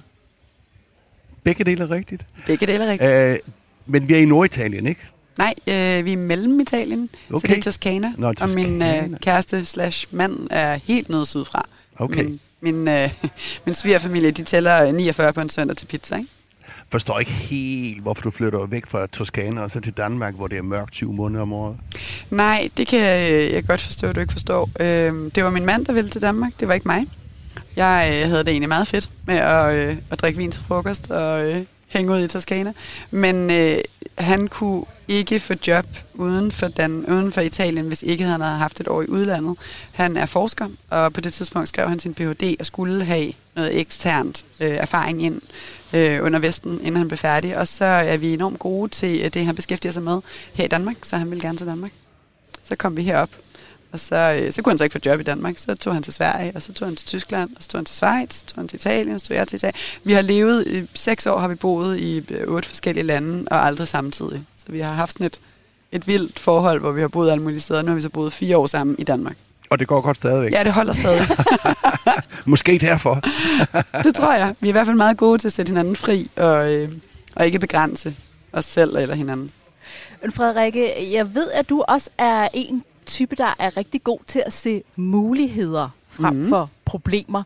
[1.43, 2.25] Begge dele er rigtigt.
[2.45, 3.11] Begge dele er rigtigt.
[3.11, 3.37] Øh,
[3.85, 5.01] men vi er i Norditalien, ikke?
[5.37, 7.39] Nej, øh, vi er mellem Italien, okay.
[7.39, 8.13] så det er Toskana.
[8.17, 9.03] Nå, Og min Toscana.
[9.03, 11.65] øh, kæreste slash mand er helt nede sydfra.
[11.97, 12.23] Okay.
[12.23, 13.09] Min, min, øh,
[13.65, 16.29] min svigerfamilie, de tæller 49 på en søndag til pizza, ikke?
[16.91, 20.57] Forstår ikke helt, hvorfor du flytter væk fra Toskana og så til Danmark, hvor det
[20.57, 21.77] er mørkt 20 måneder om året.
[22.29, 24.69] Nej, det kan jeg, jeg godt forstå, at du ikke forstår.
[24.79, 26.51] Øh, det var min mand, der ville til Danmark.
[26.59, 27.05] Det var ikke mig.
[27.75, 31.11] Jeg øh, havde det egentlig meget fedt med at, øh, at drikke vin til frokost
[31.11, 31.63] og øh,
[31.97, 32.73] hænge ud i Toskana.
[33.11, 33.77] Men øh,
[34.17, 38.57] han kunne ikke få job uden for, Dan, uden for Italien, hvis ikke han havde
[38.57, 39.57] haft et år i udlandet.
[39.91, 42.55] Han er forsker, og på det tidspunkt skrev han sin Ph.D.
[42.59, 45.41] og skulle have noget eksternt øh, erfaring ind
[45.93, 47.57] øh, under Vesten, inden han blev færdig.
[47.57, 50.21] Og så er vi enormt gode til øh, det, han beskæftiger sig med
[50.53, 51.91] her i Danmark, så han ville gerne til Danmark.
[52.63, 53.29] Så kom vi herop,
[53.95, 55.57] og så, øh, så kunne han så ikke få job i Danmark.
[55.57, 57.85] Så tog han til Sverige, og så tog han til Tyskland, og så tog han
[57.85, 59.75] til Schweiz, så tog han til Italien, så tog jeg til Italien.
[60.03, 63.65] Vi har levet, i seks år har vi boet i øh, otte forskellige lande, og
[63.65, 64.43] aldrig samtidig.
[64.57, 65.39] Så vi har haft sådan et,
[65.91, 67.81] et vildt forhold, hvor vi har boet alle mulige steder.
[67.81, 69.35] Nu har vi så boet fire år sammen i Danmark.
[69.69, 70.51] Og det går godt stadigvæk.
[70.51, 71.27] Ja, det holder stadig.
[72.45, 73.21] Måske derfor.
[74.05, 74.55] det tror jeg.
[74.59, 76.89] Vi er i hvert fald meget gode til at sætte hinanden fri, og, øh,
[77.35, 78.15] og ikke begrænse
[78.53, 79.51] os selv eller hinanden.
[80.21, 84.43] Men Frederikke, jeg ved, at du også er en type, der er rigtig god til
[84.45, 86.43] at se muligheder frem Mhm.
[86.43, 86.49] mm.
[86.49, 87.43] for problemer.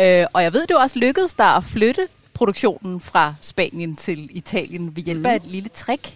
[0.00, 2.02] Øh, og jeg ved, det også lykkedes dig at flytte
[2.34, 6.14] produktionen fra Spanien til Italien ved hjælp af et lille trick.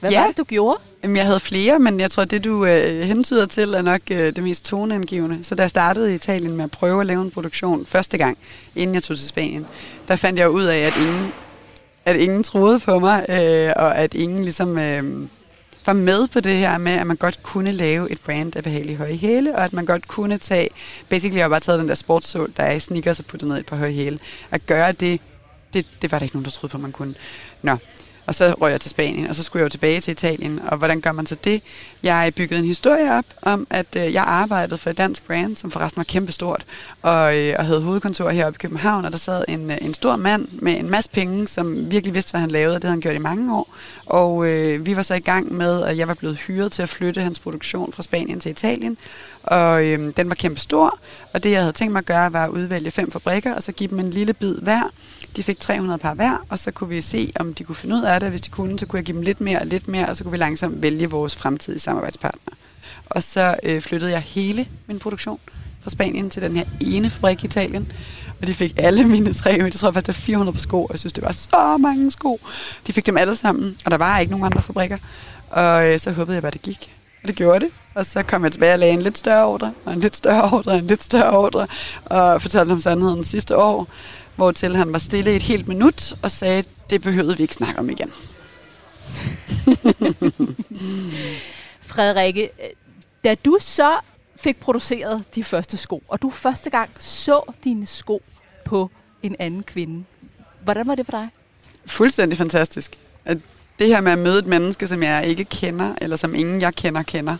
[0.00, 0.14] Hvad Mhm.
[0.14, 0.20] Ja.
[0.20, 0.78] var det, du gjorde?
[1.02, 4.18] Jamen, jeg havde flere, men jeg tror, det du øh, hentyder til, er nok øh,
[4.36, 5.44] det mest toneangivende.
[5.44, 8.38] Så da jeg startede i Italien med at prøve at lave en produktion første gang,
[8.76, 9.66] inden jeg tog til Spanien,
[10.08, 11.32] der fandt jeg ud af, at ingen,
[12.04, 15.28] at ingen troede på mig, øh, og at ingen ligesom øh,
[15.86, 18.96] var med på det her med, at man godt kunne lave et brand af behagelige
[18.96, 20.68] høje hæle, og at man godt kunne tage,
[21.08, 23.58] basically jeg har bare taget den der sportssål, der er i sneakers og puttet ned
[23.58, 24.18] et par høje hæle,
[24.50, 25.20] at gøre det,
[25.72, 27.14] det, det var der ikke nogen, der troede på, man kunne.
[27.62, 27.76] Nå,
[28.30, 30.60] og så røg jeg til Spanien, og så skulle jeg jo tilbage til Italien.
[30.68, 31.62] Og hvordan gør man så det?
[32.02, 35.70] Jeg byggede en historie op om, at øh, jeg arbejdede for et dansk brand, som
[35.70, 36.64] forresten var kæmpestort,
[37.02, 40.16] og, øh, og havde hovedkontor heroppe i København, og der sad en, øh, en stor
[40.16, 43.00] mand med en masse penge, som virkelig vidste, hvad han lavede, og det havde han
[43.00, 43.74] gjort i mange år.
[44.06, 46.88] Og øh, vi var så i gang med, at jeg var blevet hyret til at
[46.88, 48.96] flytte hans produktion fra Spanien til Italien,
[49.42, 50.98] og øh, den var kæmpestor,
[51.34, 53.72] og det jeg havde tænkt mig at gøre, var at udvælge fem fabrikker, og så
[53.72, 54.82] give dem en lille bid hver.
[55.36, 58.02] De fik 300 par hver, og så kunne vi se, om de kunne finde ud
[58.02, 58.30] af det.
[58.30, 60.24] Hvis de kunne, så kunne jeg give dem lidt mere og lidt mere, og så
[60.24, 62.52] kunne vi langsomt vælge vores fremtidige samarbejdspartner.
[63.06, 65.38] Og så øh, flyttede jeg hele min produktion
[65.80, 67.92] fra Spanien til den her ene fabrik i Italien.
[68.40, 70.90] Og de fik alle mine tre, jeg tror faktisk, der var 400 på sko, og
[70.92, 72.40] jeg synes, det var så mange sko.
[72.86, 74.98] De fik dem alle sammen, og der var ikke nogen andre fabrikker.
[75.50, 76.99] Og øh, så håbede jeg bare, det gik.
[77.22, 77.72] Og det gjorde det.
[77.94, 80.50] Og så kom jeg tilbage og lagde en lidt større ordre, og en lidt større
[80.52, 81.66] ordre, og en lidt større ordre,
[82.04, 83.88] og fortalte ham sandheden sidste år,
[84.36, 87.54] hvor til han var stille i et helt minut og sagde, det behøvede vi ikke
[87.54, 88.12] snakke om igen.
[91.80, 92.50] Frederikke,
[93.24, 93.98] da du så
[94.36, 98.22] fik produceret de første sko, og du første gang så dine sko
[98.64, 98.90] på
[99.22, 100.04] en anden kvinde,
[100.64, 101.28] hvordan var det for dig?
[101.86, 102.98] Fuldstændig fantastisk.
[103.80, 106.74] Det her med at møde et menneske, som jeg ikke kender, eller som ingen jeg
[106.74, 107.36] kender kender,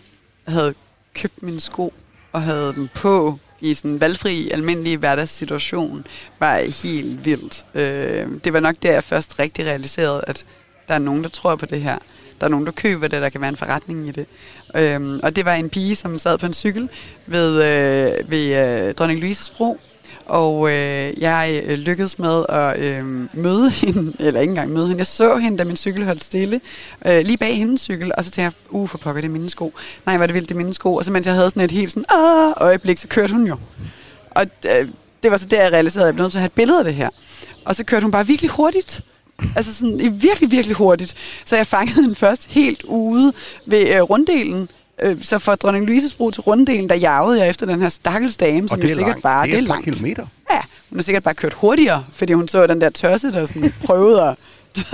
[0.47, 0.73] havde
[1.13, 1.93] købt mine sko
[2.31, 6.05] og havde dem på i sådan en valgfri, almindelig hverdagssituation,
[6.39, 7.65] var helt vildt.
[7.73, 10.45] Øh, det var nok der, jeg først rigtig realiserede, at
[10.87, 11.97] der er nogen, der tror på det her.
[12.39, 14.25] Der er nogen, der køber det, der kan være en forretning i det.
[14.75, 16.89] Øhm, og det var en pige, som sad på en cykel
[17.25, 19.79] ved, øh, ved øh, Dronning Louises bro,
[20.25, 24.97] og øh, jeg øh, lykkedes med at øh, møde hende, eller ikke engang møde hende.
[24.97, 26.61] Jeg så hende, da min cykel holdt stille,
[27.05, 29.49] øh, lige bag hendes cykel, og så tænkte jeg, uh, for pokker, det er mine
[29.49, 29.73] sko.
[30.05, 30.95] Nej, var det vildt, det er mine sko.
[30.95, 33.57] Og så mens jeg havde sådan et helt sådan, ah, øjeblik, så kørte hun jo.
[34.31, 34.87] Og øh,
[35.23, 36.79] det var så der, jeg realiserede, at jeg blev nødt til at have et billede
[36.79, 37.09] af det her.
[37.65, 39.01] Og så kørte hun bare virkelig hurtigt.
[39.55, 41.15] Altså sådan virkelig, virkelig hurtigt.
[41.45, 43.33] Så jeg fangede den først helt ude
[43.65, 44.69] ved øh, runddelen,
[45.01, 48.37] Øh, så fra Dronning Louises bro til runddelen, der jagede jeg efter den her stakkels
[48.37, 49.23] dame, som jo sikkert langt.
[49.23, 49.47] bare...
[49.47, 49.83] Det er, det er langt.
[49.83, 50.25] kilometer.
[50.51, 50.59] Ja,
[50.89, 54.21] hun har sikkert bare kørt hurtigere, fordi hun så den der tørse, der sådan prøvede
[54.21, 54.37] at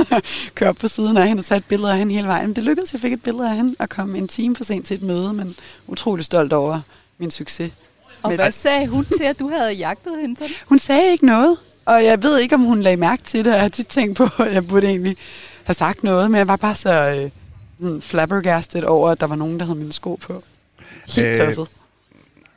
[0.55, 2.47] køre op på siden af hende og tage et billede af hende hele vejen.
[2.47, 4.87] Men det lykkedes, jeg fik et billede af hende og kom en time for sent
[4.87, 5.55] til et møde, men
[5.87, 6.79] utrolig stolt over
[7.17, 7.71] min succes.
[8.23, 10.53] Og hvad sagde hun til, at du havde jagtet hende sådan?
[10.65, 13.61] Hun sagde ikke noget, og jeg ved ikke, om hun lagde mærke til det, jeg
[13.61, 15.17] har tit tænkt på, at jeg burde egentlig
[15.63, 17.29] have sagt noget, men jeg var bare så øh,
[17.79, 20.43] sådan flabbergasted over, at der var nogen, der havde mine sko på.
[21.15, 21.67] Helt Øh, tosset.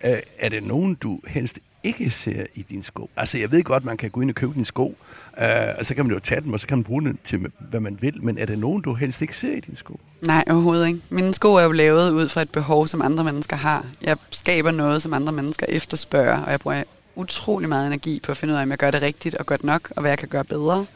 [0.04, 3.10] Øh, er det nogen, du helst ikke ser i dine sko?
[3.16, 4.96] Altså, jeg ved godt, man kan gå ind og købe dine sko,
[5.40, 5.46] øh,
[5.78, 7.80] og så kan man jo tage dem, og så kan man bruge dem til, hvad
[7.80, 8.24] man vil.
[8.24, 10.00] Men er det nogen, du helst ikke ser i dine sko?
[10.22, 11.00] Nej, overhovedet ikke.
[11.10, 13.86] Mine sko er jo lavet ud fra et behov, som andre mennesker har.
[14.02, 16.82] Jeg skaber noget, som andre mennesker efterspørger, og jeg bruger
[17.14, 19.64] utrolig meget energi på at finde ud af, om jeg gør det rigtigt og godt
[19.64, 20.86] nok, og hvad jeg kan gøre bedre.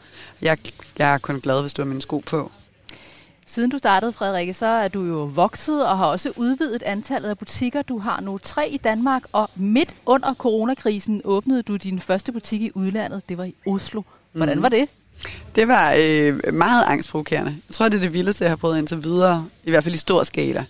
[0.41, 0.57] Jeg,
[0.97, 2.51] jeg er kun glad, hvis du har mine sko på.
[3.47, 7.37] Siden du startede, Frederikke, så er du jo vokset og har også udvidet antallet af
[7.37, 7.81] butikker.
[7.81, 12.61] Du har nu tre i Danmark, og midt under coronakrisen åbnede du din første butik
[12.61, 13.29] i udlandet.
[13.29, 14.01] Det var i Oslo.
[14.31, 14.63] Hvordan Mhm.
[14.63, 14.89] var det?
[15.55, 17.51] Det var øh, meget angstprovokerende.
[17.69, 19.97] Jeg tror, det er det vildeste, jeg har prøvet indtil videre, i hvert fald i
[19.97, 20.65] stor skala.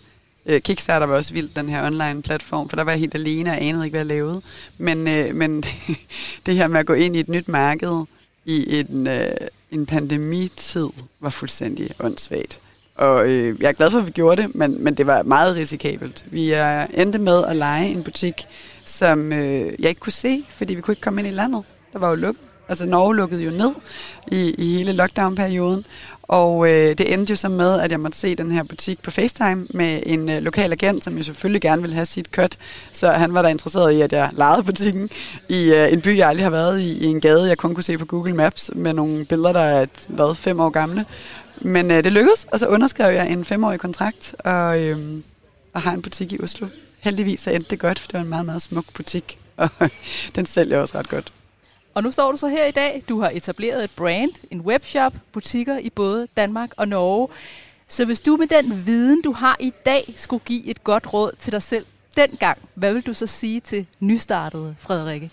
[0.46, 3.62] Øh, Kickstarter var også vildt, den her online-platform, for der var jeg helt alene og
[3.62, 4.42] anede ikke, hvad jeg lavede.
[4.78, 5.64] Men, øh, men
[6.46, 8.04] det her med at gå ind i et nyt marked
[8.46, 9.28] i en, øh,
[9.72, 12.60] en pandemitid var fuldstændig åndssvagt.
[12.96, 15.56] Og øh, jeg er glad for, at vi gjorde det, men, men det var meget
[15.56, 16.26] risikabelt.
[16.32, 18.46] Vi er endte med at lege en butik,
[18.86, 21.64] som øh, jeg ikke kunne se, fordi vi kunne ikke komme ind i landet.
[21.94, 22.44] Der var jo lukket.
[22.70, 23.72] Altså Norge lukkede jo ned
[24.32, 25.86] i, i hele lockdown-perioden.
[26.24, 29.12] Og øh, det endte jo så med, at jeg måtte se den her butik på
[29.12, 32.58] FaceTime med en øh, lokal agent, som jo selvfølgelig gerne ville have sit cut.
[32.92, 35.10] Så han var da interesseret i, at jeg lejede butikken
[35.50, 37.84] i øh, en by, jeg aldrig har været i, i en gade, jeg kun kunne
[37.84, 41.06] se på Google Maps med nogle billeder, der er et, hvad, fem år gamle.
[41.62, 45.22] Men øh, det lykkedes, og så underskrev jeg en femårig kontrakt, og, øh,
[45.74, 46.68] og har en butik i Oslo.
[47.00, 49.70] Heldigvis så endte det godt, for det var en meget, meget smuk butik, og
[50.36, 51.34] den sælger også ret godt.
[51.94, 53.04] Og nu står du så her i dag.
[53.10, 57.28] Du har etableret et brand, en webshop, butikker i både Danmark og Norge.
[57.88, 61.32] Så hvis du med den viden, du har i dag, skulle give et godt råd
[61.40, 65.32] til dig selv dengang, hvad vil du så sige til nystartede Frederikke?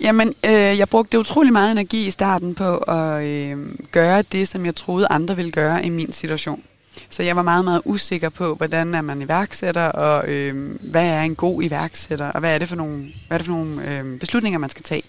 [0.00, 4.66] Jamen, øh, jeg brugte utrolig meget energi i starten på at øh, gøre det, som
[4.66, 6.62] jeg troede andre ville gøre i min situation.
[7.10, 11.22] Så jeg var meget, meget usikker på, hvordan er man iværksætter, og øh, hvad er
[11.22, 12.96] en god iværksætter, og hvad er det for nogle,
[13.28, 15.02] hvad er det for nogle øh, beslutninger, man skal tage.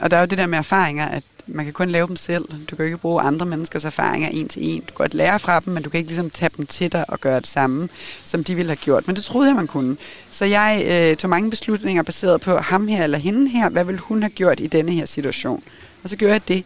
[0.00, 2.44] Og der er jo det der med erfaringer, at man kan kun lave dem selv.
[2.70, 4.80] Du kan ikke bruge andre menneskers erfaringer en til en.
[4.80, 7.04] Du kan godt lære fra dem, men du kan ikke ligesom tage dem til dig
[7.08, 7.88] og gøre det samme,
[8.24, 9.06] som de ville have gjort.
[9.06, 9.96] Men det troede jeg, man kunne.
[10.30, 13.68] Så jeg øh, tog mange beslutninger baseret på ham her eller hende her.
[13.68, 15.62] Hvad ville hun have gjort i denne her situation?
[16.02, 16.64] Og så gjorde jeg det.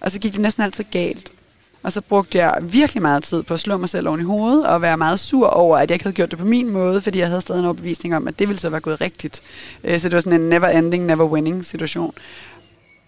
[0.00, 1.32] Og så gik det næsten altid galt.
[1.82, 4.66] Og så brugte jeg virkelig meget tid på at slå mig selv oven i hovedet
[4.66, 7.18] og være meget sur over, at jeg ikke havde gjort det på min måde, fordi
[7.18, 9.42] jeg havde stadig en overbevisning om, at det ville så være gået rigtigt.
[9.84, 12.14] Øh, så det var sådan en never ending, never winning situation.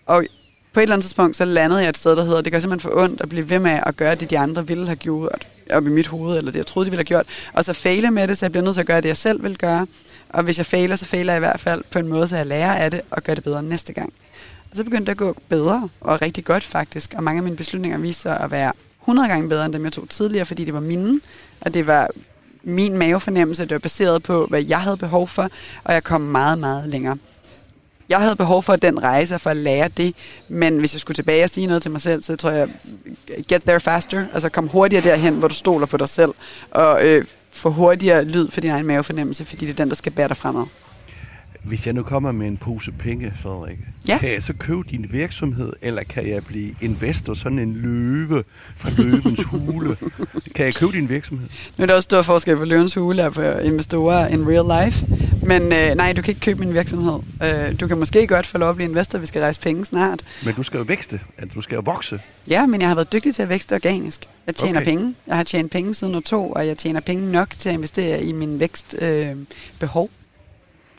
[0.07, 0.25] Og
[0.73, 2.91] på et eller andet tidspunkt, så landede jeg et sted, der hedder, det gør simpelthen
[2.91, 5.87] for ondt at blive ved med at gøre det, de andre ville have gjort op
[5.87, 7.27] i mit hoved, eller det, jeg troede, de ville have gjort.
[7.53, 9.43] Og så fejle med det, så jeg bliver nødt til at gøre det, jeg selv
[9.43, 9.87] vil gøre.
[10.29, 12.47] Og hvis jeg fejler, så fejler jeg i hvert fald på en måde, så jeg
[12.47, 14.13] lærer af det og gør det bedre næste gang.
[14.71, 17.15] Og så begyndte det at gå bedre, og rigtig godt faktisk.
[17.17, 19.93] Og mange af mine beslutninger viste sig at være 100 gange bedre, end dem jeg
[19.93, 21.21] tog tidligere, fordi det var mine.
[21.61, 22.09] Og det var
[22.63, 25.49] min mavefornemmelse, det var baseret på, hvad jeg havde behov for,
[25.85, 27.17] og jeg kom meget, meget længere.
[28.13, 30.15] Jeg havde behov for den rejse for at lære det,
[30.49, 32.69] men hvis jeg skulle tilbage og sige noget til mig selv, så tror jeg,
[33.49, 36.31] get there faster, altså kom hurtigere derhen, hvor du stoler på dig selv,
[36.71, 40.13] og øh, få hurtigere lyd for din egen mavefornemmelse, fordi det er den, der skal
[40.13, 40.65] bære dig fremad.
[41.65, 44.19] Hvis jeg nu kommer med en pose penge, Frederikke, Ja.
[44.19, 48.45] kan jeg så købe din virksomhed, eller kan jeg blive investor, sådan en løve
[48.77, 49.97] fra løvens hule?
[50.55, 51.49] kan jeg købe din virksomhed?
[51.79, 55.07] Nu er der også stor forskel på løvens hule og på investorer in real life.
[55.47, 57.19] Men øh, nej, du kan ikke købe min virksomhed.
[57.43, 60.25] Øh, du kan måske godt få lov at blive investor, vi skal rejse penge snart.
[60.45, 62.21] Men du skal jo vækste, altså, du skal jo vokse.
[62.49, 64.21] Ja, men jeg har været dygtig til at vækste organisk.
[64.47, 64.91] Jeg tjener okay.
[64.91, 65.15] penge.
[65.27, 68.23] Jeg har tjent penge siden år to, og jeg tjener penge nok til at investere
[68.25, 69.31] i min vækstbehov.
[69.31, 69.37] Øh,
[69.79, 70.11] behov.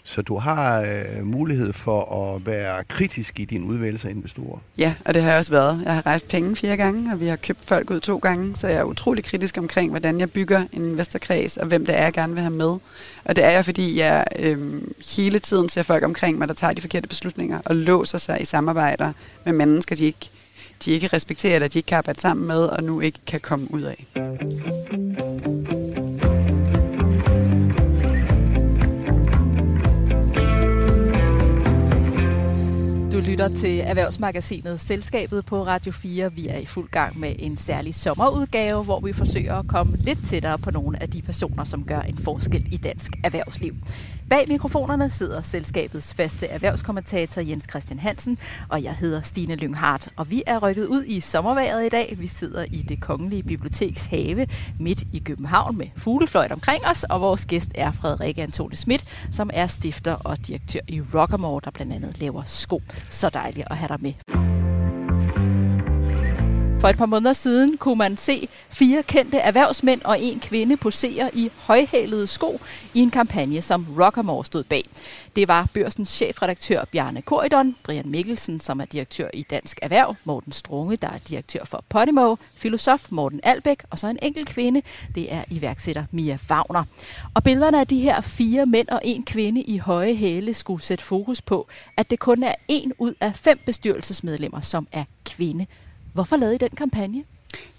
[0.06, 4.60] Så du har øh, mulighed for at være kritisk i din udvælgelse af investorer.
[4.78, 5.82] Ja, og det har jeg også været.
[5.86, 8.68] Jeg har rejst penge fire gange, og vi har købt folk ud to gange, så
[8.68, 12.14] jeg er utrolig kritisk omkring, hvordan jeg bygger en investorkreds, og hvem det er, jeg
[12.14, 12.78] gerne vil have med.
[13.26, 14.82] Og det er jeg, fordi jeg øh,
[15.18, 18.46] hele tiden ser folk omkring mig, der tager de forkerte beslutninger, og låser sig i
[18.46, 19.14] samarbejder
[19.46, 20.30] med mennesker, de ikke,
[20.86, 23.74] de ikke respekterer, eller de ikke kan arbejde sammen med, og nu ikke kan komme
[23.74, 24.08] ud af.
[33.14, 36.34] Du lytter til Erhvervsmagasinet Selskabet på Radio 4.
[36.34, 40.26] Vi er i fuld gang med en særlig sommerudgave, hvor vi forsøger at komme lidt
[40.26, 43.74] tættere på nogle af de personer, som gør en forskel i dansk erhvervsliv.
[44.30, 48.38] Bag mikrofonerne sidder selskabets faste erhvervskommentator Jens Christian Hansen,
[48.70, 50.10] og jeg hedder Stine Lynghardt.
[50.16, 52.16] Og vi er rykket ud i sommerværet i dag.
[52.20, 54.48] Vi sidder i det kongelige biblioteks have
[54.80, 59.50] midt i København med fuglefløjt omkring os, og vores gæst er Frederik Antone Schmidt, som
[59.54, 62.82] er stifter og direktør i Rockamore, der blandt andet laver sko.
[63.10, 64.43] Så dejligt at have dig med.
[66.84, 71.30] For et par måneder siden kunne man se fire kendte erhvervsmænd og en kvinde posere
[71.34, 72.62] i højhælede sko
[72.94, 74.90] i en kampagne, som Rockamore stod bag.
[75.36, 80.52] Det var børsens chefredaktør Bjarne Koridon, Brian Mikkelsen, som er direktør i Dansk Erhverv, Morten
[80.52, 84.82] Strunge, der er direktør for Podimo, filosof Morten Albæk og så en enkelt kvinde,
[85.16, 86.84] det er iværksætter Mia Wagner.
[87.34, 91.04] Og billederne af de her fire mænd og en kvinde i høje hæle skulle sætte
[91.04, 91.68] fokus på,
[91.98, 95.66] at det kun er en ud af fem bestyrelsesmedlemmer, som er kvinde.
[96.14, 97.24] Hvorfor lavede I den kampagne?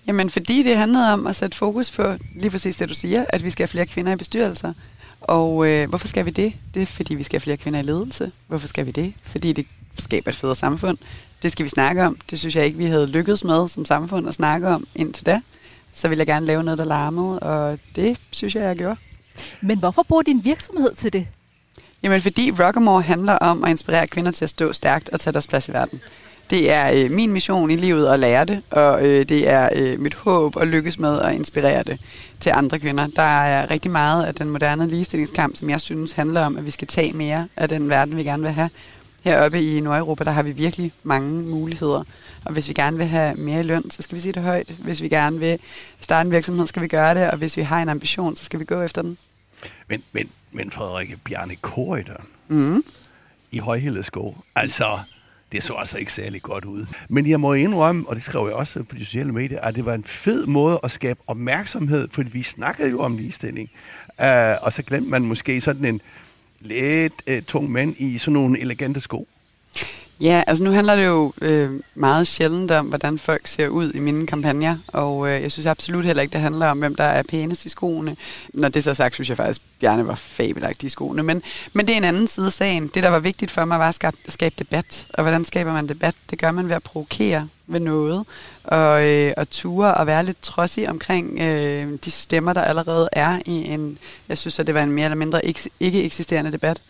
[0.06, 3.44] Jamen, fordi det handlede om at sætte fokus på lige præcis det, du siger, at
[3.44, 4.72] vi skal have flere kvinder i bestyrelser.
[5.20, 6.54] Og øh, hvorfor skal vi det?
[6.74, 8.32] Det er, fordi vi skal have flere kvinder i ledelse.
[8.46, 9.14] Hvorfor skal vi det?
[9.22, 9.66] Fordi det
[9.98, 10.98] skaber et federe samfund.
[11.42, 12.18] Det skal vi snakke om.
[12.30, 15.40] Det synes jeg ikke, vi havde lykkedes med som samfund at snakke om indtil da.
[15.92, 18.96] Så ville jeg gerne lave noget, der larmede, og det synes jeg, jeg gjorde.
[19.60, 21.26] Men hvorfor bruger din virksomhed til det?
[22.02, 25.46] Jamen, fordi Rockamore handler om at inspirere kvinder til at stå stærkt og tage deres
[25.46, 26.00] plads i verden.
[26.50, 30.00] Det er øh, min mission i livet at lære det, og øh, det er øh,
[30.00, 31.98] mit håb at lykkes med at inspirere det
[32.40, 33.06] til andre kvinder.
[33.06, 36.70] Der er rigtig meget af den moderne ligestillingskamp, som jeg synes handler om, at vi
[36.70, 38.70] skal tage mere af den verden, vi gerne vil have.
[39.24, 42.04] Heroppe i Nordeuropa, der har vi virkelig mange muligheder.
[42.44, 44.68] Og hvis vi gerne vil have mere løn, så skal vi sige det højt.
[44.78, 45.58] Hvis vi gerne vil
[46.00, 47.30] starte en virksomhed, skal vi gøre det.
[47.30, 49.18] Og hvis vi har en ambition, så skal vi gå efter den.
[49.88, 52.84] Men, men, men Frederikke Bjarne Korydon mm.
[53.50, 54.36] i højhældet sko.
[54.54, 54.98] Altså,
[55.54, 56.86] det så altså ikke særlig godt ud.
[57.08, 59.84] Men jeg må indrømme, og det skrev jeg også på de sociale medier, at det
[59.84, 63.70] var en fed måde at skabe opmærksomhed, fordi vi snakkede jo om ligestilling.
[64.18, 64.26] Uh,
[64.62, 66.00] og så glemte man måske sådan en
[66.60, 69.28] lidt uh, tung mand i sådan nogle elegante sko.
[70.24, 73.98] Ja, altså nu handler det jo øh, meget sjældent om, hvordan folk ser ud i
[73.98, 77.22] mine kampagner, og øh, jeg synes absolut heller ikke, det handler om, hvem der er
[77.22, 78.16] pænest i skoene.
[78.54, 81.86] Når det så er sagt, synes jeg faktisk, Bjarne var fabelagtig i skoene, men, men
[81.86, 82.90] det er en anden side af sagen.
[82.94, 85.88] Det, der var vigtigt for mig, var at skabe, skabe debat, og hvordan skaber man
[85.88, 86.14] debat?
[86.30, 88.24] Det gør man ved at provokere ved noget,
[88.64, 93.38] og, øh, og ture og være lidt trodsig omkring øh, de stemmer, der allerede er
[93.46, 96.80] i en, jeg synes, at det var en mere eller mindre ikke, ikke eksisterende debat.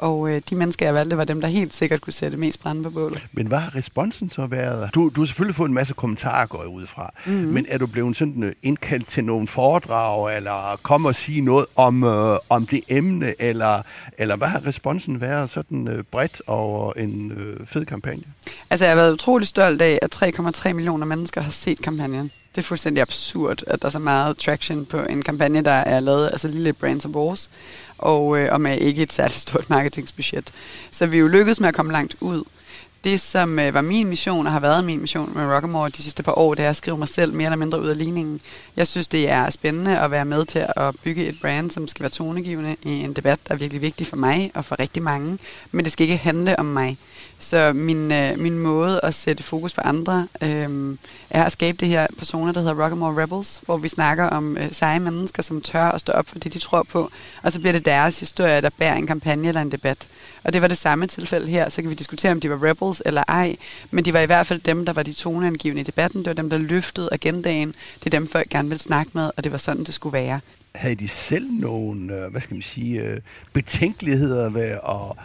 [0.00, 2.82] Og øh, de mennesker, jeg valgte, var dem, der helt sikkert kunne sætte mest brænde
[2.82, 3.26] på bålet.
[3.32, 4.90] Men hvad har responsen så været?
[4.94, 7.12] Du, du har selvfølgelig fået en masse kommentarer, går jeg ud fra.
[7.26, 7.48] Mm-hmm.
[7.48, 11.66] Men er du blevet sådan øh, indkaldt til nogle foredrag, eller kom og sige noget
[11.76, 13.82] om, øh, om det emne, eller,
[14.18, 18.22] eller hvad har responsen været sådan øh, bredt over en øh, fed kampagne?
[18.70, 22.30] Altså, jeg har været utrolig stolt af, at 3,3 millioner mennesker har set kampagnen.
[22.54, 26.00] Det er fuldstændig absurd, at der er så meget traction på en kampagne, der er
[26.00, 27.50] lavet, altså lille Brands of vores,
[27.98, 30.50] og, øh, og med ikke et særligt stort marketingsbudget.
[30.90, 32.44] Så vi er jo lykkedes med at komme langt ud.
[33.04, 36.22] Det, som øh, var min mission og har været min mission med Rockamore de sidste
[36.22, 38.40] par år, det er at skrive mig selv mere eller mindre ud af ligningen.
[38.76, 42.02] Jeg synes, det er spændende at være med til at bygge et brand, som skal
[42.02, 45.38] være tonegivende i en debat, der er virkelig vigtig for mig og for rigtig mange.
[45.72, 46.98] Men det skal ikke handle om mig.
[47.40, 50.96] Så min, øh, min måde at sætte fokus på andre øh,
[51.30, 54.72] er at skabe det her personer, der hedder Rockamore Rebels, hvor vi snakker om øh,
[54.72, 57.10] seje mennesker, som tør at stå op for det, de tror på.
[57.42, 60.08] Og så bliver det deres historie, der bærer en kampagne eller en debat.
[60.44, 61.68] Og det var det samme tilfælde her.
[61.68, 63.56] Så kan vi diskutere, om de var rebels eller ej.
[63.90, 66.18] Men de var i hvert fald dem, der var de toneangivende i debatten.
[66.18, 67.74] Det var dem, der løftede agendaen.
[67.98, 70.40] Det er dem, folk gerne vil snakke med, og det var sådan, det skulle være.
[70.74, 73.20] Havde de selv nogle, øh, hvad skal man sige, øh,
[73.52, 75.16] betænkeligheder ved at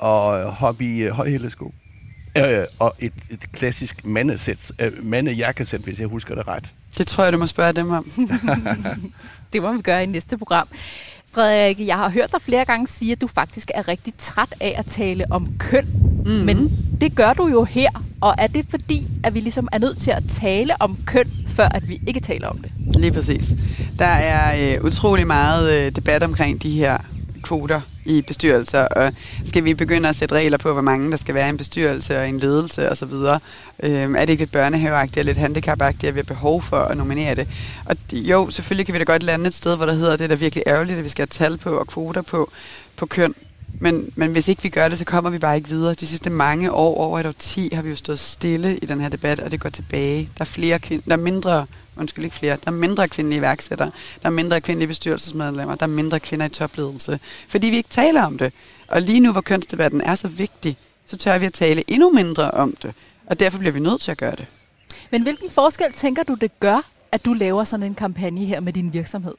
[0.00, 1.74] og hobby øh, højhældesko.
[2.38, 6.72] Øh, og et, et klassisk mandesæt, øh, mandejakkesæt, hvis jeg husker det ret.
[6.98, 8.10] Det tror jeg, du må spørge dem om.
[9.52, 10.68] det må vi gøre i næste program.
[11.32, 14.74] Frederik, jeg har hørt dig flere gange sige, at du faktisk er rigtig træt af
[14.78, 15.86] at tale om køn.
[16.24, 16.30] Mm.
[16.30, 17.88] Men det gør du jo her.
[18.20, 21.68] Og er det fordi, at vi ligesom er nødt til at tale om køn, før
[21.68, 22.72] at vi ikke taler om det?
[22.96, 23.56] Lige præcis.
[23.98, 26.98] Der er øh, utrolig meget øh, debat omkring de her
[27.42, 29.12] kvoter i bestyrelser, og
[29.44, 32.18] skal vi begynde at sætte regler på, hvor mange der skal være i en bestyrelse
[32.18, 33.12] og en ledelse osv.?
[33.82, 36.96] Øhm, er det ikke lidt børnehaveagtigt og lidt handicapagtigt, at vi har behov for at
[36.96, 37.48] nominere det?
[37.84, 40.28] Og jo, selvfølgelig kan vi da godt lande et sted, hvor der hedder, det er
[40.28, 42.50] da virkelig ærgerligt, at vi skal have tal på og kvoter på,
[42.96, 43.34] på køn.
[43.80, 45.94] Men, men hvis ikke vi gør det, så kommer vi bare ikke videre.
[45.94, 49.00] De sidste mange år, over et årti, 10, har vi jo stået stille i den
[49.00, 50.30] her debat, og det går tilbage.
[50.38, 51.66] Der er flere kvinder, der er mindre
[52.00, 53.90] undskyld ikke flere, der er mindre kvindelige iværksættere,
[54.22, 57.20] der er mindre kvindelige bestyrelsesmedlemmer, der er mindre kvinder i topledelse.
[57.48, 58.52] Fordi vi ikke taler om det.
[58.88, 62.50] Og lige nu, hvor kønsdebatten er så vigtig, så tør vi at tale endnu mindre
[62.50, 62.94] om det.
[63.26, 64.46] Og derfor bliver vi nødt til at gøre det.
[65.10, 68.72] Men hvilken forskel tænker du, det gør, at du laver sådan en kampagne her med
[68.72, 69.34] din virksomhed?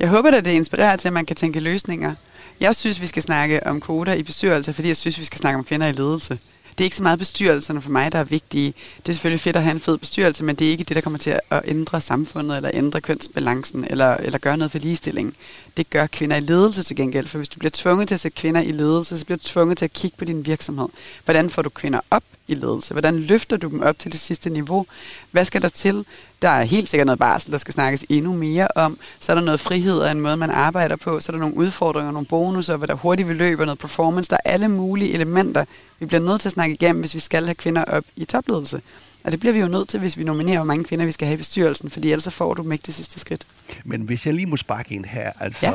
[0.00, 2.14] Jeg håber, at det inspirerer til, at man kan tænke løsninger.
[2.60, 5.58] Jeg synes, vi skal snakke om kvoter i bestyrelser, fordi jeg synes, vi skal snakke
[5.58, 6.38] om kvinder i ledelse
[6.80, 8.74] det er ikke så meget bestyrelserne for mig, der er vigtige.
[8.96, 11.00] Det er selvfølgelig fedt at have en fed bestyrelse, men det er ikke det, der
[11.00, 15.34] kommer til at ændre samfundet, eller ændre kønsbalancen, eller, eller gøre noget for ligestilling.
[15.76, 18.36] Det gør kvinder i ledelse til gengæld, for hvis du bliver tvunget til at sætte
[18.36, 20.88] kvinder i ledelse, så bliver du tvunget til at kigge på din virksomhed.
[21.24, 22.94] Hvordan får du kvinder op i ledelse?
[22.94, 24.86] Hvordan løfter du dem op til det sidste niveau?
[25.30, 26.04] Hvad skal der til?
[26.42, 28.98] Der er helt sikkert noget barsel, der skal snakkes endnu mere om.
[29.20, 31.20] Så er der noget frihed og en måde, man arbejder på.
[31.20, 34.30] Så er der nogle udfordringer, nogle bonusser, hvad der hurtigt vil løbe, og noget performance.
[34.30, 35.64] Der er alle mulige elementer,
[35.98, 38.80] vi bliver nødt til at snakke igennem, hvis vi skal have kvinder op i topledelse.
[39.24, 41.26] Og det bliver vi jo nødt til, hvis vi nominerer, hvor mange kvinder vi skal
[41.26, 43.46] have i bestyrelsen, fordi ellers så får du ikke det sidste skridt.
[43.84, 45.66] Men hvis jeg lige må sparke ind her, altså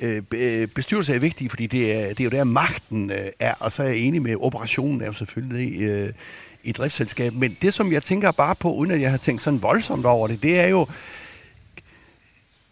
[0.00, 0.06] ja.
[0.06, 3.54] øh, øh bestyrelse er vigtig, fordi det er, det er jo der magten øh, er,
[3.60, 6.12] og så er jeg enig med, operationen er jo selvfølgelig øh,
[6.64, 7.32] i driftsselskab.
[7.32, 10.28] Men det, som jeg tænker bare på, uden at jeg har tænkt sådan voldsomt over
[10.28, 10.86] det, det er jo,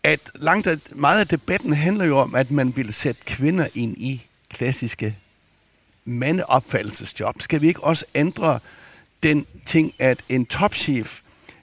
[0.03, 3.99] at langt at, meget af debatten handler jo om, at man vil sætte kvinder ind
[3.99, 5.17] i klassiske
[6.05, 7.43] mandeopfattelsesjob.
[7.43, 8.61] Skal vi ikke også ændre
[9.29, 11.21] den ting, at en topchef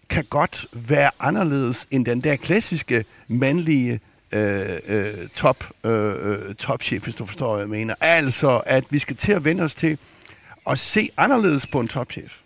[0.10, 4.00] kan godt være anderledes end den der klassiske mandlige
[4.32, 7.96] øh, øh, top, øh, øh topchef, hvis du forstår, hvad jeg mener.
[8.02, 9.98] Altså, at vi skal til at vende os til
[10.70, 12.38] at se anderledes på en topchef.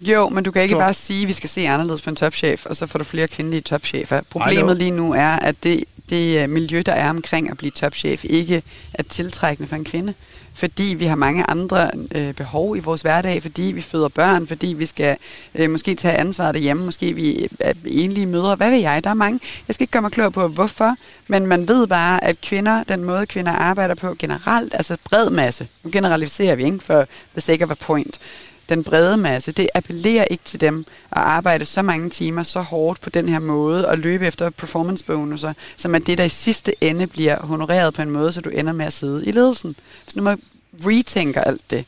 [0.00, 0.78] Jo, men du kan ikke så.
[0.78, 3.28] bare sige, at vi skal se anderledes på en topchef, og så får du flere
[3.28, 4.20] kvindelige topchefer.
[4.30, 8.24] Problemet lige nu er, at det, det øh, miljø, der er omkring at blive topchef,
[8.24, 8.62] ikke
[8.94, 10.14] er tiltrækkende for en kvinde
[10.54, 14.66] fordi vi har mange andre øh, behov i vores hverdag, fordi vi føder børn, fordi
[14.66, 15.16] vi skal
[15.54, 19.10] øh, måske tage ansvaret derhjemme, måske vi øh, er enlige mødre, hvad ved jeg, der
[19.10, 19.40] er mange.
[19.68, 20.96] Jeg skal ikke gøre mig klog på, hvorfor,
[21.28, 25.68] men man ved bare, at kvinder, den måde kvinder arbejder på generelt, altså bred masse,
[25.84, 26.78] nu generaliserer vi ikke?
[26.80, 28.18] For the sake of a point,
[28.68, 30.78] den brede masse, det appellerer ikke til dem
[31.10, 35.04] at arbejde så mange timer så hårdt på den her måde og løbe efter performance
[35.04, 38.50] bonuser, som er det, der i sidste ende bliver honoreret på en måde, så du
[38.50, 39.76] ender med at sidde i ledelsen.
[40.06, 40.36] Så nu må
[40.86, 41.84] retænker alt det.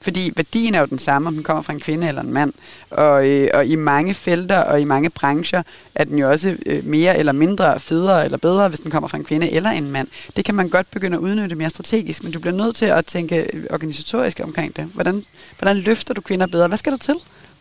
[0.00, 2.52] Fordi værdien er jo den samme, om den kommer fra en kvinde eller en mand.
[2.90, 5.62] Og, øh, og i mange felter og i mange brancher
[5.94, 9.18] er den jo også øh, mere eller mindre federe eller bedre, hvis den kommer fra
[9.18, 10.08] en kvinde eller en mand.
[10.36, 13.06] Det kan man godt begynde at udnytte mere strategisk, men du bliver nødt til at
[13.06, 14.84] tænke øh, organisatorisk omkring det.
[14.84, 15.24] Hvordan,
[15.58, 16.68] hvordan løfter du kvinder bedre?
[16.68, 17.14] Hvad skal der til?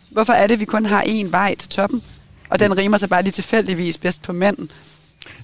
[0.09, 2.03] Hvorfor er det, at vi kun har én vej til toppen?
[2.49, 4.69] Og den rimer sig bare lige tilfældigvis bedst på mænd.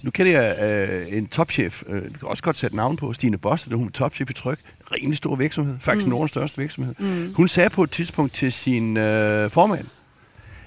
[0.01, 3.38] Nu kender jeg øh, en topchef, øh, du kan også godt sætte navn på, Stine
[3.38, 4.60] Boss, der hun er topchef i Tryk,
[4.95, 6.10] rimelig stor virksomhed, faktisk mm.
[6.10, 6.95] Nordens største virksomhed.
[6.99, 7.34] Mm.
[7.34, 9.86] Hun sagde på et tidspunkt til sin øh, formand,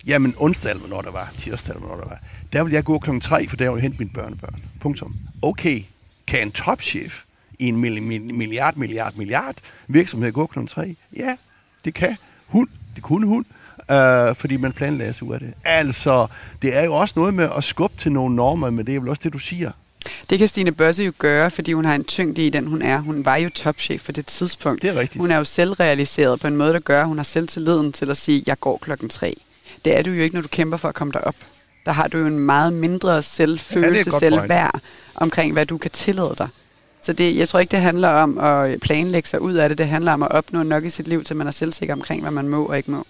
[0.06, 2.18] jamen onsdag eller hvornår der var, tirsdag eller hvornår der var,
[2.52, 4.62] der vil jeg gå klokken 3, for der vil jeg hente mine børnebørn.
[4.80, 5.16] Punktum.
[5.42, 5.82] Okay,
[6.26, 7.22] kan en topchef
[7.58, 10.96] i en milliard, milliard, milliard virksomhed gå klokken 3?
[11.16, 11.36] Ja,
[11.84, 12.68] det kan hun.
[12.96, 13.46] Det kunne hun
[13.90, 15.54] øh, fordi man planlagde sig ud af det.
[15.64, 16.26] Altså,
[16.62, 19.08] det er jo også noget med at skubbe til nogle normer, men det er vel
[19.08, 19.70] også det, du siger.
[20.30, 22.98] Det kan Stine Børse jo gøre, fordi hun har en tyngde i den, hun er.
[22.98, 24.82] Hun var jo topchef på det tidspunkt.
[24.82, 25.20] Det er rigtigt.
[25.20, 28.16] Hun er jo selvrealiseret på en måde, der gør, at hun har selvtilliden til at
[28.16, 29.36] sige, jeg går klokken tre.
[29.84, 31.36] Det er du jo ikke, når du kæmper for at komme derop.
[31.86, 34.80] Der har du jo en meget mindre selvfølelse, ja, selvværd
[35.14, 36.48] omkring, hvad du kan tillade dig.
[37.02, 39.78] Så det, jeg tror ikke, det handler om at planlægge sig ud af det.
[39.78, 42.30] Det handler om at opnå nok i sit liv, til man er selvsikker omkring, hvad
[42.30, 43.06] man må og ikke må.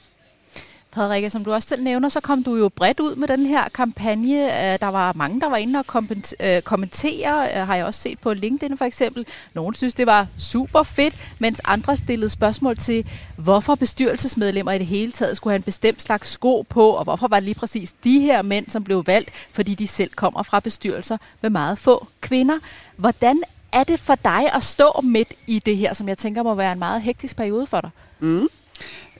[0.97, 3.69] Frederikke, som du også selv nævner, så kom du jo bredt ud med den her
[3.69, 4.73] kampagne.
[4.73, 6.07] Øh, der var mange, der var inde og
[6.41, 9.27] øh, kommentere, øh, har jeg også set på LinkedIn for eksempel.
[9.55, 14.87] Nogle synes, det var super fedt, mens andre stillede spørgsmål til, hvorfor bestyrelsesmedlemmer i det
[14.87, 17.95] hele taget skulle have en bestemt slags sko på, og hvorfor var det lige præcis
[18.05, 22.07] de her mænd, som blev valgt, fordi de selv kommer fra bestyrelser med meget få
[22.21, 22.59] kvinder.
[22.97, 23.43] Hvordan
[23.73, 26.73] er det for dig at stå midt i det her, som jeg tænker må være
[26.73, 27.91] en meget hektisk periode for dig?
[28.21, 28.49] Mm.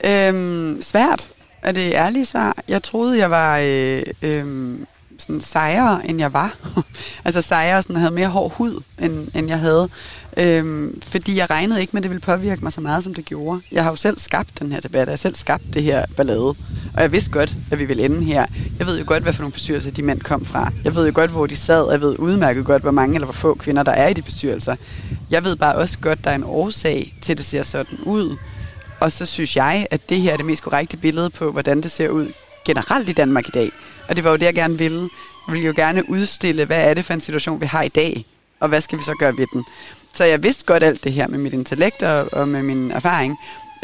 [0.03, 1.29] Øhm, svært
[1.61, 2.57] er det ærlige svar.
[2.67, 4.79] Jeg troede, jeg var øh, øh,
[5.19, 6.57] sådan sejere, end jeg var.
[7.25, 9.89] altså sejere, sådan havde mere hård hud, end, end jeg havde.
[10.37, 13.25] Øhm, fordi jeg regnede ikke med, at det ville påvirke mig så meget, som det
[13.25, 13.61] gjorde.
[13.71, 16.55] Jeg har jo selv skabt den her debat, jeg har selv skabt det her ballade.
[16.93, 18.45] Og jeg vidste godt, at vi ville ende her.
[18.79, 20.71] Jeg ved jo godt, hvad for nogle bestyrelser de mænd kom fra.
[20.83, 23.25] Jeg ved jo godt, hvor de sad, og jeg ved udmærket godt, hvor mange eller
[23.25, 24.75] hvor få kvinder, der er i de bestyrelser.
[25.29, 27.97] Jeg ved bare også godt, at der er en årsag til, at det ser sådan
[28.03, 28.37] ud.
[28.99, 31.91] Og så synes jeg, at det her er det mest korrekte billede på, hvordan det
[31.91, 32.31] ser ud
[32.65, 33.71] generelt i Danmark i dag.
[34.09, 35.01] Og det var jo det, jeg gerne ville.
[35.47, 38.25] Jeg ville jo gerne udstille, hvad er det for en situation, vi har i dag,
[38.59, 39.63] og hvad skal vi så gøre ved den.
[40.13, 43.37] Så jeg vidste godt alt det her med mit intellekt og, og med min erfaring.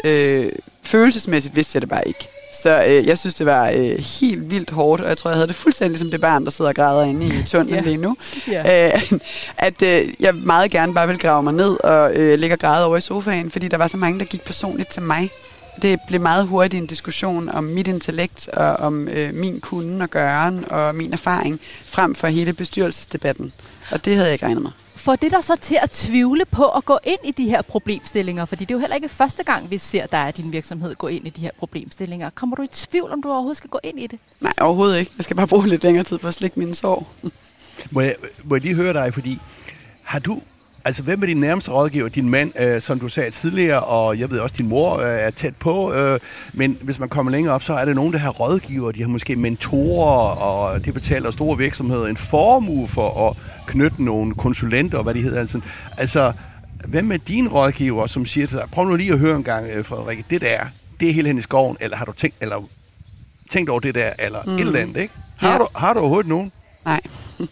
[0.04, 0.52] Øh,
[0.82, 2.28] følelsesmæssigt vidste jeg det bare ikke.
[2.62, 5.48] Så øh, jeg synes, det var øh, helt vildt hårdt, og jeg tror, jeg havde
[5.48, 7.84] det fuldstændig som det barn, der sidder og græder inde i tunnelen yeah.
[7.84, 8.16] lige nu.
[8.48, 8.92] Yeah.
[8.94, 9.18] Øh,
[9.58, 12.86] at øh, jeg meget gerne bare vil grave mig ned og øh, ligge og græde
[12.86, 15.30] over i sofaen, fordi der var så mange, der gik personligt til mig.
[15.82, 20.10] Det blev meget hurtigt en diskussion om mit intellekt og om øh, min kunden og
[20.10, 23.52] gøren og min erfaring, frem for hele bestyrelsesdebatten.
[23.90, 24.70] Og det havde jeg ikke regnet med
[25.04, 28.44] får det der så til at tvivle på at gå ind i de her problemstillinger?
[28.44, 31.06] Fordi det er jo heller ikke første gang, vi ser dig og din virksomhed gå
[31.06, 32.30] ind i de her problemstillinger.
[32.30, 34.18] Kommer du i tvivl, om du overhovedet skal gå ind i det?
[34.40, 35.12] Nej, overhovedet ikke.
[35.18, 37.12] Jeg skal bare bruge lidt længere tid på at slikke mine sår.
[37.90, 38.14] må, jeg,
[38.44, 39.40] må jeg lige høre dig, fordi
[40.02, 40.40] har du
[40.86, 42.08] Altså, hvem er din nærmeste rådgiver?
[42.08, 45.30] Din mand, øh, som du sagde tidligere, og jeg ved også, din mor øh, er
[45.30, 45.92] tæt på.
[45.92, 46.20] Øh,
[46.52, 48.92] men hvis man kommer længere op, så er der nogen, der har rådgiver.
[48.92, 54.34] De har måske mentorer, og det betaler store virksomheder en formue for at knytte nogle
[54.34, 55.40] konsulenter, og hvad de hedder.
[55.40, 55.60] Altså,
[55.98, 56.32] altså
[56.88, 59.66] hvem er din rådgiver, som siger til dig, prøv nu lige at høre en gang,
[59.74, 60.58] øh, Frederik, det der,
[61.00, 62.68] det er helt hen i skoven, eller har du tænkt, eller
[63.50, 64.52] tænkt over det der, eller mm.
[64.52, 65.14] et eller andet, ikke?
[65.38, 65.58] Har, ja.
[65.58, 66.52] du, har du overhovedet nogen?
[66.84, 67.00] Nej.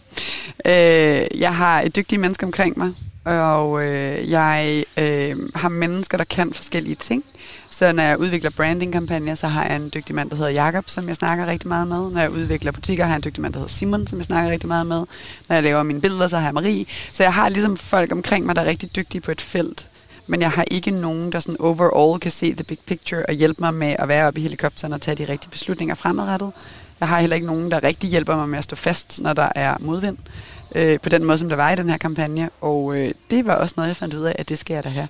[0.65, 2.93] øh, jeg har et dygtigt menneske omkring mig,
[3.25, 7.23] og øh, jeg øh, har mennesker, der kan forskellige ting.
[7.69, 11.07] Så når jeg udvikler branding-kampagner, så har jeg en dygtig mand, der hedder Jakob, som
[11.07, 12.11] jeg snakker rigtig meget med.
[12.11, 14.51] Når jeg udvikler butikker, har jeg en dygtig mand, der hedder Simon, som jeg snakker
[14.51, 15.05] rigtig meget med.
[15.47, 16.85] Når jeg laver mine billeder, så har jeg Marie.
[17.13, 19.89] Så jeg har ligesom folk omkring mig, der er rigtig dygtige på et felt.
[20.27, 23.61] Men jeg har ikke nogen, der sådan overall kan se the big picture og hjælpe
[23.61, 26.51] mig med at være oppe i helikopteren og tage de rigtige beslutninger fremadrettet.
[26.99, 29.49] Jeg har heller ikke nogen, der rigtig hjælper mig med at stå fast, når der
[29.55, 30.17] er modvind
[30.75, 32.49] øh, på den måde, som der var i den her kampagne.
[32.61, 34.89] Og øh, det var også noget, jeg fandt ud af, at det skal jeg da
[34.89, 35.07] have.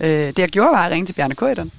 [0.00, 1.72] Øh, det jeg gjorde, var at ringe til Bjarne Køjderen,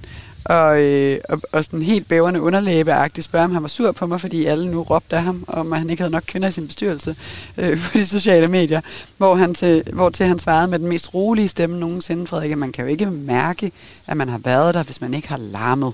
[0.44, 4.20] og, øh, og, og sådan helt bævende underlæbeagtigt spørge, om han var sur på mig,
[4.20, 6.66] fordi alle nu råbte af ham, om at han ikke havde nok kvinder i sin
[6.66, 7.16] bestyrelse
[7.56, 8.80] øh, på de sociale medier,
[9.16, 12.58] hvor, han til, hvor til han svarede med den mest rolige stemme nogensinde, Frederik, at
[12.58, 13.72] man kan jo ikke mærke,
[14.06, 15.92] at man har været der, hvis man ikke har larmet.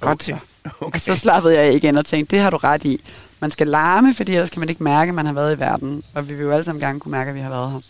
[0.00, 0.36] Godt så.
[0.80, 0.94] Okay.
[0.94, 3.00] Og så slappede jeg igen og tænkte, det har du ret i.
[3.40, 6.02] Man skal larme, fordi ellers kan man ikke mærke, at man har været i verden.
[6.14, 7.80] Og vi vil jo alle sammen gerne kunne mærke, at vi har været her.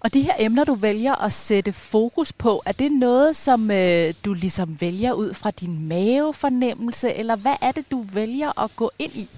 [0.00, 4.14] Og de her emner, du vælger at sætte fokus på, er det noget, som øh,
[4.24, 8.90] du ligesom vælger ud fra din mavefornemmelse, eller hvad er det, du vælger at gå
[8.98, 9.28] ind i?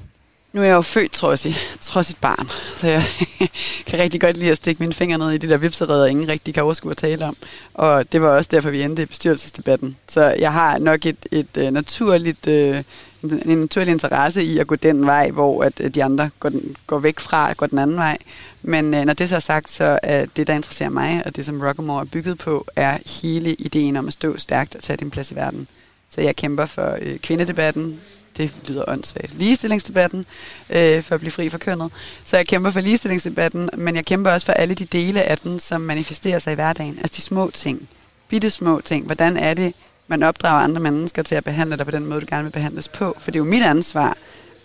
[0.53, 3.03] Nu er jeg jo født trodsig, trodsigt barn, så jeg
[3.87, 6.55] kan rigtig godt lide at stikke mine fingre ned i de der vipsereder, ingen rigtig
[6.55, 7.37] kan overskue at tale om.
[7.75, 9.97] Og det var også derfor, vi endte i bestyrelsesdebatten.
[10.09, 12.83] Så jeg har nok et, et, øh, naturligt, øh,
[13.23, 16.77] en naturlig interesse i at gå den vej, hvor at øh, de andre går, den,
[16.87, 18.19] går væk fra og går den anden vej.
[18.63, 21.63] Men når det så er sagt, så er det, der interesserer mig, og det, som
[21.63, 25.33] Rockamore er bygget på, er hele ideen om at stå stærkt og tage din plads
[25.33, 25.69] i verden.
[26.11, 28.01] Så jeg kæmper for kvindedebatten,
[28.37, 30.25] det lyder åndssvagt, ligestillingsdebatten,
[30.71, 31.91] øh, for at blive fri for kønnet.
[32.25, 35.61] Så jeg kæmper for ligestillingsdebatten, men jeg kæmper også for alle de dele af den,
[35.61, 36.99] som manifesterer sig i hverdagen.
[36.99, 37.89] Altså de små ting,
[38.29, 39.07] bitte små ting.
[39.07, 39.75] Hvordan er det,
[40.09, 42.89] man opdrager andre mennesker til at behandle dig på den måde, du gerne vil behandles
[42.89, 43.17] på?
[43.19, 44.17] For det er jo mit ansvar,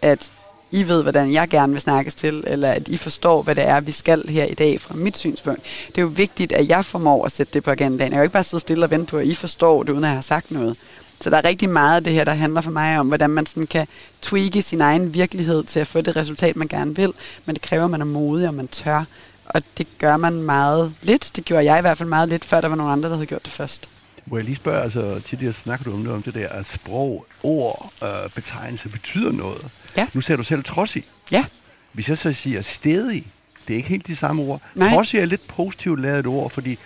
[0.01, 0.31] at
[0.71, 3.79] I ved, hvordan jeg gerne vil snakkes til, eller at I forstår, hvad det er,
[3.79, 5.61] vi skal her i dag fra mit synspunkt.
[5.87, 8.01] Det er jo vigtigt, at jeg formår at sætte det på agendaen.
[8.01, 10.03] Jeg kan jo ikke bare sidde stille og vente på, at I forstår det, uden
[10.03, 10.77] at jeg har sagt noget.
[11.21, 13.45] Så der er rigtig meget af det her, der handler for mig om, hvordan man
[13.45, 13.87] sådan kan
[14.21, 17.13] tweake sin egen virkelighed til at få det resultat, man gerne vil.
[17.45, 19.03] Men det kræver, at man er modig, og man tør.
[19.45, 21.31] Og det gør man meget lidt.
[21.35, 23.25] Det gjorde jeg i hvert fald meget lidt, før der var nogle andre, der havde
[23.27, 23.89] gjort det først.
[24.25, 27.25] Må jeg lige spørge, altså tidligere snakker du om det, om det der, at sprog,
[27.43, 29.65] ord, øh, betegnelse betyder noget.
[29.97, 30.07] Ja.
[30.13, 31.03] Nu ser du selv trodsig.
[31.31, 31.45] Ja.
[31.91, 33.27] Hvis jeg så siger stedig,
[33.67, 34.61] det er ikke helt de samme ord.
[34.75, 34.89] Nej.
[34.89, 36.79] Trodsig er lidt positivt lavet ord, fordi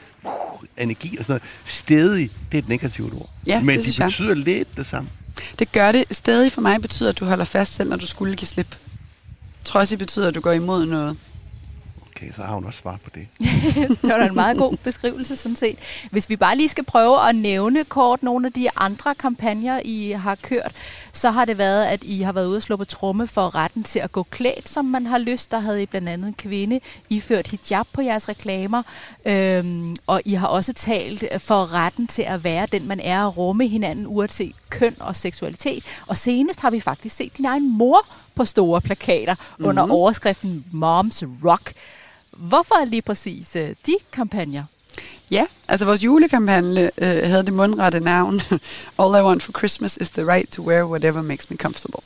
[0.77, 1.43] energi og sådan noget.
[1.65, 3.29] Stedig, det er et negativt ord.
[3.47, 4.37] Ja, Men det de betyder jeg.
[4.37, 5.09] lidt det samme.
[5.59, 6.03] Det gør det.
[6.11, 8.75] Stedig for mig betyder, at du holder fast selv, når du skulle give slip.
[9.63, 11.17] Trodsig betyder, at du går imod noget.
[12.21, 13.27] Okay, så har hun også svar på det.
[14.01, 15.77] det var en meget god beskrivelse, sådan set.
[16.11, 20.11] Hvis vi bare lige skal prøve at nævne kort nogle af de andre kampagner, I
[20.11, 20.71] har kørt,
[21.13, 23.83] så har det været, at I har været ude og slå på tromme for retten
[23.83, 25.51] til at gå klædt, som man har lyst.
[25.51, 28.83] Der havde I blandt andet en kvinde iført hijab på jeres reklamer,
[29.25, 33.37] øhm, og I har også talt for retten til at være den, man er, og
[33.37, 35.83] rumme hinanden, uanset, køn og seksualitet.
[36.07, 39.65] Og senest har vi faktisk set din egen mor på store plakater mm-hmm.
[39.65, 41.73] under overskriften Moms Rock.
[42.37, 44.63] Hvorfor lige præcis øh, de kampagner?
[45.31, 48.41] Ja, altså vores julekampagne øh, havde det mundrette navn
[48.99, 51.99] All I want for Christmas is the right to wear whatever makes me comfortable.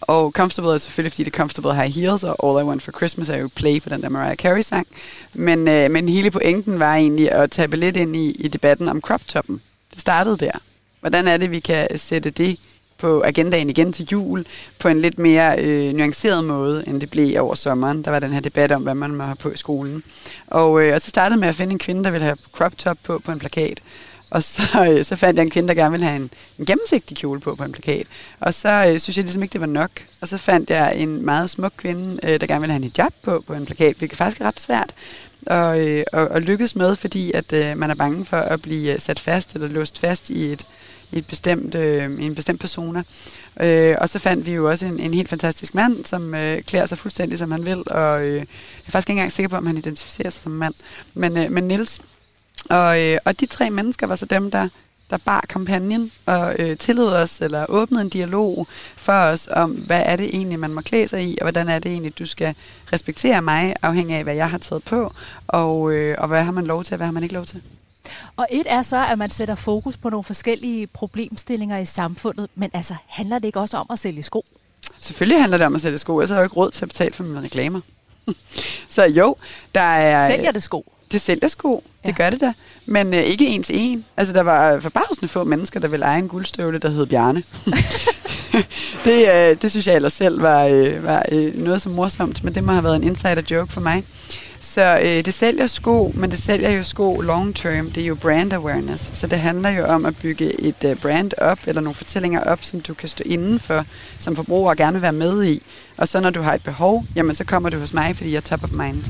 [0.00, 2.92] Og comfortable er selvfølgelig, fordi det er comfortable high heels, og All I Want for
[2.92, 4.86] Christmas er jo play på den der Mariah Carey-sang.
[5.34, 9.00] Men, øh, men hele pointen var egentlig at tabe lidt ind i, i debatten om
[9.00, 9.60] crop toppen.
[9.92, 10.52] Det startede der.
[11.00, 12.58] Hvordan er det, vi kan sætte det
[12.98, 14.46] på agendaen igen til jul
[14.78, 18.04] på en lidt mere øh, nuanceret måde, end det blev over sommeren.
[18.04, 20.02] Der var den her debat om, hvad man må have på i skolen.
[20.46, 22.98] Og, øh, og så startede med at finde en kvinde, der ville have crop top
[23.04, 23.80] på på en plakat.
[24.30, 27.16] Og så, øh, så fandt jeg en kvinde, der gerne ville have en, en gennemsigtig
[27.16, 28.06] kjole på på en plakat.
[28.40, 29.90] Og så øh, synes jeg ligesom ikke, det var nok.
[30.20, 33.12] Og så fandt jeg en meget smuk kvinde, øh, der gerne ville have en hijab
[33.22, 34.94] på på en plakat, hvilket faktisk er ret svært
[35.46, 38.92] at, øh, at, at lykkes med, fordi at øh, man er bange for at blive
[38.92, 40.66] øh, sat fast eller låst fast i et,
[41.12, 43.02] i et bestemt, øh, en bestemt persona.
[43.60, 46.86] Øh, og så fandt vi jo også en, en helt fantastisk mand, som øh, klæder
[46.86, 48.40] sig fuldstændig, som han vil, og øh, jeg
[48.86, 50.74] er faktisk ikke engang sikker på, om han identificerer sig som mand.
[51.14, 52.00] Men, øh, men Nils
[52.70, 54.68] og, øh, og de tre mennesker var så dem, der,
[55.10, 60.02] der bar kampagnen og øh, tillod os, eller åbnede en dialog for os om, hvad
[60.04, 62.54] er det egentlig, man må klæde sig i, og hvordan er det egentlig, du skal
[62.92, 65.12] respektere mig, afhængig af, hvad jeg har taget på,
[65.46, 67.62] og, øh, og hvad har man lov til, og hvad har man ikke lov til.
[68.36, 72.70] Og et er så, at man sætter fokus på nogle forskellige problemstillinger i samfundet, men
[72.72, 74.44] altså, handler det ikke også om at sælge sko?
[75.00, 76.88] Selvfølgelig handler det om at sælge sko, ellers har jeg jo ikke råd til at
[76.88, 77.80] betale for mine reklamer.
[78.88, 79.36] så jo,
[79.74, 80.30] der er...
[80.30, 80.92] Sælger det sko?
[81.12, 82.14] Det sælger sko, det ja.
[82.16, 82.52] gør det da.
[82.86, 84.04] Men øh, ikke en til en.
[84.16, 87.42] Altså, der var forbavsende få mennesker, der ville eje en guldstøvle, der hed Bjarne.
[89.04, 92.54] det, øh, det synes jeg ellers selv var, øh, var øh, noget så morsomt, men
[92.54, 94.04] det må have været en insider joke for mig.
[94.60, 97.90] Så øh, det sælger sko, men det sælger jo sko long term.
[97.90, 99.10] Det er jo brand awareness.
[99.16, 102.64] Så det handler jo om at bygge et øh, brand op, eller nogle fortællinger op,
[102.64, 103.84] som du kan stå inden for,
[104.18, 105.62] som forbruger gerne vil være med i.
[105.96, 108.36] Og så når du har et behov, jamen så kommer du hos mig, fordi jeg
[108.36, 109.04] er top of mind.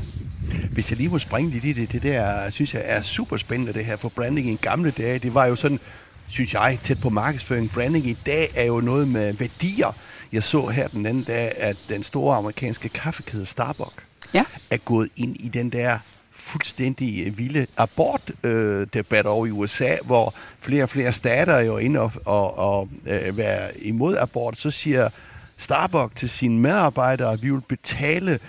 [0.71, 3.73] Hvis jeg lige må springe lidt i det, det der, synes jeg er super spændende
[3.73, 5.79] det her, for branding i gamle dage, det var jo sådan,
[6.27, 7.71] synes jeg, tæt på markedsføring.
[7.71, 9.95] Branding i dag er jo noget med værdier.
[10.31, 14.43] Jeg så her den anden dag, at den store amerikanske kaffekæde Starbucks ja.
[14.69, 15.99] er gået ind i den der
[16.31, 21.99] fuldstændig vilde abortdebat øh, over i USA, hvor flere og flere stater er jo inde
[21.99, 24.61] og, og, og øh, være imod abort.
[24.61, 25.09] Så siger
[25.57, 28.39] Starbucks til sine medarbejdere, at vi vil betale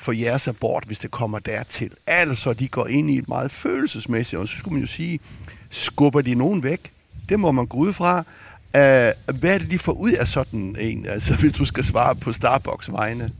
[0.00, 1.90] for jeres abort, hvis det kommer dertil.
[2.06, 5.20] Altså, de går ind i et meget følelsesmæssigt, og så skulle man jo sige,
[5.70, 6.92] skubber de nogen væk?
[7.28, 8.18] Det må man gå ud fra.
[8.18, 12.16] Uh, hvad er det, de får ud af sådan en, altså, hvis du skal svare
[12.16, 13.30] på Starbucks vegne?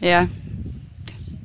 [0.00, 0.28] Ja,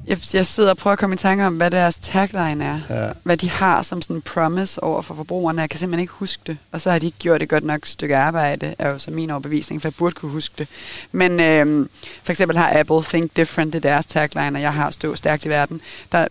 [0.08, 2.80] jeg, jeg sidder og prøver at komme i tanke om, hvad deres tagline er.
[2.90, 3.12] Ja.
[3.24, 5.62] Hvad de har som sådan en promise over for forbrugerne.
[5.62, 6.58] Jeg kan simpelthen ikke huske det.
[6.72, 9.30] Og så har de ikke gjort et godt nok stykke arbejde, er jo så min
[9.30, 10.68] overbevisning, for jeg burde kunne huske det.
[11.12, 11.90] Men øhm,
[12.24, 15.46] for eksempel har Apple Think Different, det er deres tagline, og jeg har Stå Stærkt
[15.46, 15.82] i Verden.
[16.12, 16.28] Der,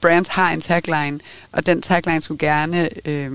[0.00, 1.20] brands har en tagline,
[1.52, 3.30] og den tagline skulle gerne øh,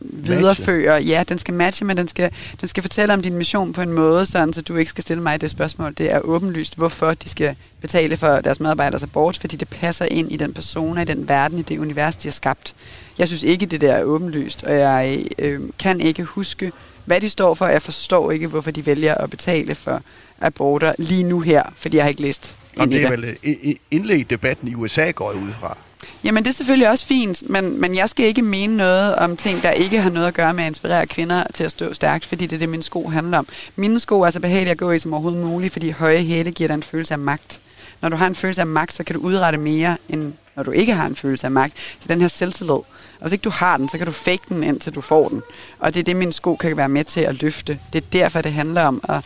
[0.00, 1.02] videreføre.
[1.02, 2.30] Ja, den skal matche, men den skal,
[2.60, 5.22] den skal fortælle om din mission på en måde, sådan, så du ikke skal stille
[5.22, 5.94] mig det spørgsmål.
[5.98, 10.32] Det er åbenlyst, hvorfor de skal betale for deres medarbejders abort, fordi det passer ind
[10.32, 12.74] i den persona, i den verden, i det univers, de har skabt.
[13.18, 16.72] Jeg synes ikke, det der er åbenlyst, og jeg øh, kan ikke huske,
[17.04, 17.66] hvad de står for.
[17.66, 20.02] Jeg forstår ikke, hvorfor de vælger at betale for
[20.40, 24.20] aborter lige nu her, fordi jeg har ikke læst og det er vel øh, indlæg
[24.20, 25.76] i debatten i USA går ud fra.
[26.24, 29.62] Jamen det er selvfølgelig også fint, men, men jeg skal ikke mene noget om ting,
[29.62, 32.46] der ikke har noget at gøre med at inspirere kvinder til at stå stærkt, fordi
[32.46, 33.46] det er det, mine sko handler om.
[33.76, 36.68] Mine sko er så behagelige at gå i som overhovedet muligt, fordi høje hæle giver
[36.68, 37.60] dig en følelse af magt.
[38.00, 40.70] Når du har en følelse af magt, så kan du udrette mere, end når du
[40.70, 41.74] ikke har en følelse af magt.
[41.74, 42.70] Det er den her selvtillid.
[42.70, 42.86] Og
[43.20, 45.42] hvis ikke du har den, så kan du fake den, indtil du får den.
[45.78, 47.78] Og det er det, mine sko kan være med til at løfte.
[47.92, 49.24] Det er derfor, det handler om at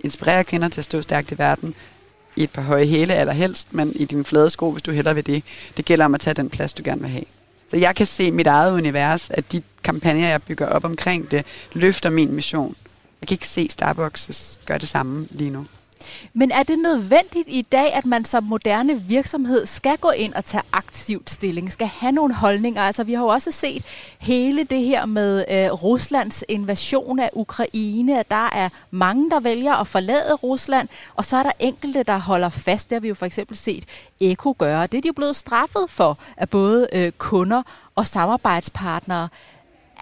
[0.00, 1.74] inspirere kvinder til at stå stærkt i verden,
[2.36, 5.26] i et par høje hæle allerhelst, men i dine flade sko, hvis du hellere vil
[5.26, 5.42] det.
[5.76, 7.24] Det gælder om at tage den plads, du gerne vil have.
[7.70, 11.44] Så jeg kan se mit eget univers, at de kampagner, jeg bygger op omkring det,
[11.72, 12.76] løfter min mission.
[13.20, 15.66] Jeg kan ikke se Starbucks gøre det samme lige nu.
[16.32, 20.44] Men er det nødvendigt i dag, at man som moderne virksomhed skal gå ind og
[20.44, 22.82] tage aktivt stilling, skal have nogle holdninger?
[22.82, 23.84] Altså, vi har jo også set
[24.18, 29.74] hele det her med øh, Ruslands invasion af Ukraine, at der er mange, der vælger
[29.74, 32.90] at forlade Rusland, og så er der enkelte, der holder fast.
[32.90, 33.84] Det har vi jo for eksempel set
[34.20, 34.86] Eko gøre.
[34.86, 37.62] Det er de jo blevet straffet for af både øh, kunder
[37.94, 39.28] og samarbejdspartnere.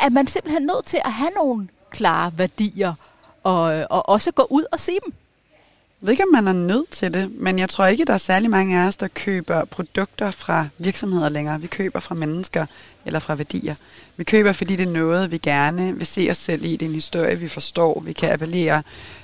[0.03, 2.95] Er man simpelthen nødt til at have nogle klare værdier
[3.43, 5.15] og, øh, og også gå ud og sige dem?
[6.03, 8.19] Jeg ved ikke, om man er nødt til det, men jeg tror ikke, der er
[8.19, 11.61] særlig mange af os, der køber produkter fra virksomheder længere.
[11.61, 12.67] Vi køber fra mennesker
[13.07, 13.75] eller fra værdier.
[14.17, 16.73] Vi køber, fordi det er noget, vi gerne vil se os selv i.
[16.73, 18.01] Det er en historie, vi forstår.
[18.01, 18.83] Vi kan appellere,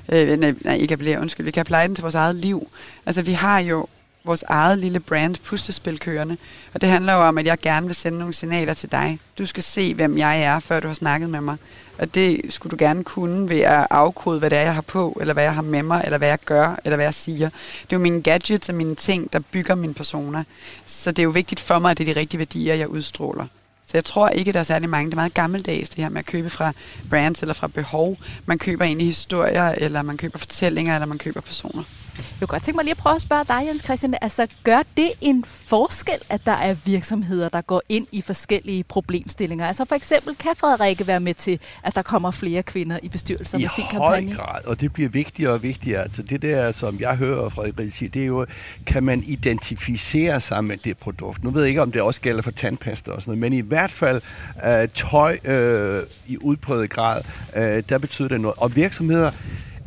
[0.08, 2.68] øh, nej, nej, ikke appellere, undskyld, vi kan appellere den til vores eget liv.
[3.06, 3.86] Altså, vi har jo
[4.28, 6.36] vores eget lille brand, Pustespil, kørende.
[6.74, 9.18] Og det handler jo om, at jeg gerne vil sende nogle signaler til dig.
[9.38, 11.56] Du skal se, hvem jeg er, før du har snakket med mig.
[11.98, 15.18] Og det skulle du gerne kunne ved at afkode, hvad det er, jeg har på,
[15.20, 17.48] eller hvad jeg har med mig, eller hvad jeg gør, eller hvad jeg siger.
[17.82, 20.44] Det er jo mine gadgets og mine ting, der bygger min persona.
[20.86, 23.46] Så det er jo vigtigt for mig, at det er de rigtige værdier, jeg udstråler.
[23.86, 25.06] Så jeg tror ikke, der er særlig mange.
[25.06, 26.72] Det er meget gammeldags, det her med at købe fra
[27.10, 28.16] brands eller fra behov.
[28.46, 31.82] Man køber egentlig historier, eller man køber fortællinger, eller man køber personer.
[32.18, 34.14] Jeg kunne godt tænke mig lige at prøve at spørge dig, Jens Christian.
[34.22, 39.66] Altså, gør det en forskel, at der er virksomheder, der går ind i forskellige problemstillinger?
[39.66, 43.58] Altså for eksempel, kan Frederikke være med til, at der kommer flere kvinder i bestyrelser
[43.58, 44.34] I med sin høj kampagne?
[44.34, 46.02] grad, og det bliver vigtigere og vigtigere.
[46.02, 48.46] Altså det der, som jeg hører Frederik sige, det er jo,
[48.86, 51.44] kan man identificere sig med det produkt?
[51.44, 53.68] Nu ved jeg ikke, om det også gælder for tandpasta og sådan noget, men i
[53.68, 54.20] hvert fald
[54.56, 57.22] uh, tøj uh, i udpræget grad,
[57.56, 58.54] uh, der betyder det noget.
[58.58, 59.30] Og virksomheder,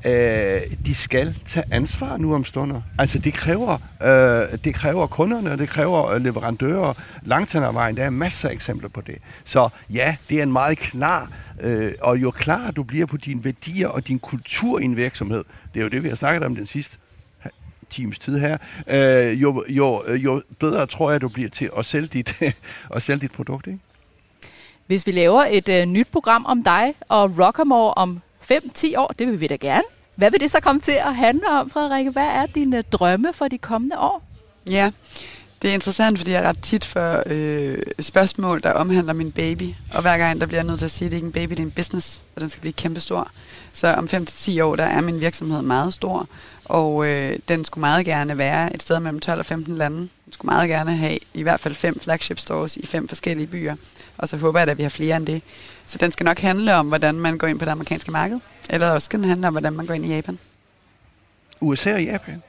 [0.06, 2.82] øh, de skal tage ansvar nu om stunder.
[3.00, 6.94] Altså det kræver, øh, det kræver kunderne, det kræver øh, leverandører
[7.24, 7.98] langt hen ad vejen.
[7.98, 9.18] Der er masser af eksempler på det.
[9.44, 11.32] Så ja, det er en meget klar,
[11.62, 15.44] øh, og jo klar du bliver på dine værdier og din kultur i en virksomhed,
[15.74, 16.98] det er jo det, vi har snakket om den sidste
[17.90, 21.86] times tid her, øh, jo, jo, øh, jo bedre tror jeg, du bliver til at
[21.86, 22.42] sælge dit,
[22.96, 23.68] at sælge dit produkt.
[23.68, 23.80] Ikke?
[24.88, 28.22] Hvis vi laver et øh, nyt program om dig og Rockamore om
[28.52, 29.84] 5-10 år, det vil vi da gerne.
[30.16, 32.12] Hvad vil det så komme til at handle om, Frederikke?
[32.12, 34.24] Hvad er dine drømme for de kommende år?
[34.70, 34.92] Ja,
[35.62, 39.70] det er interessant, fordi jeg ret tit for øh, spørgsmål, der omhandler min baby.
[39.94, 41.32] Og hver gang, der bliver jeg nødt til at sige, at det ikke er en
[41.34, 43.32] baby, det er en business, og den skal blive kæmpestor.
[43.74, 46.28] Så om 5-10 år, der er min virksomhed meget stor,
[46.66, 49.98] og øh, den skulle meget gerne være et sted mellem 12 og 15 lande.
[49.98, 53.76] Den skulle meget gerne have i hvert fald fem flagship stores i fem forskellige byer.
[54.22, 55.42] Og så håber jeg, at vi har flere end det.
[55.86, 58.40] Så den skal nok handle om, hvordan man går ind på det amerikanske marked.
[58.70, 60.40] Eller også skal den handle om, hvordan man går ind i Japan.
[61.62, 62.42] USA og Japan?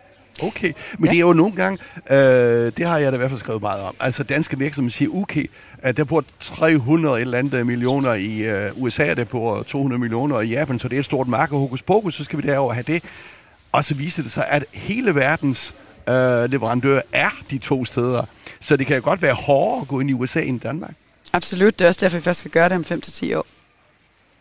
[0.43, 1.11] Okay, men ja.
[1.11, 1.79] det er jo nogle gange,
[2.11, 3.95] øh, det har jeg da i hvert fald skrevet meget om.
[4.01, 5.47] Altså danske virksomheder siger, okay,
[5.79, 10.41] at der bor 300 et eller andet millioner i øh, USA, der bor 200 millioner
[10.41, 11.59] i Japan, så det er et stort marked.
[11.59, 13.03] Hokus pokus, så skal vi derover have det.
[13.73, 15.75] Og så viser det sig, at hele verdens
[16.09, 18.25] øh, leverandør er de to steder.
[18.61, 20.95] Så det kan jo godt være hårdere at gå ind i USA end Danmark.
[21.33, 23.47] Absolut, det er også derfor, vi først skal gøre det om 5-10 år.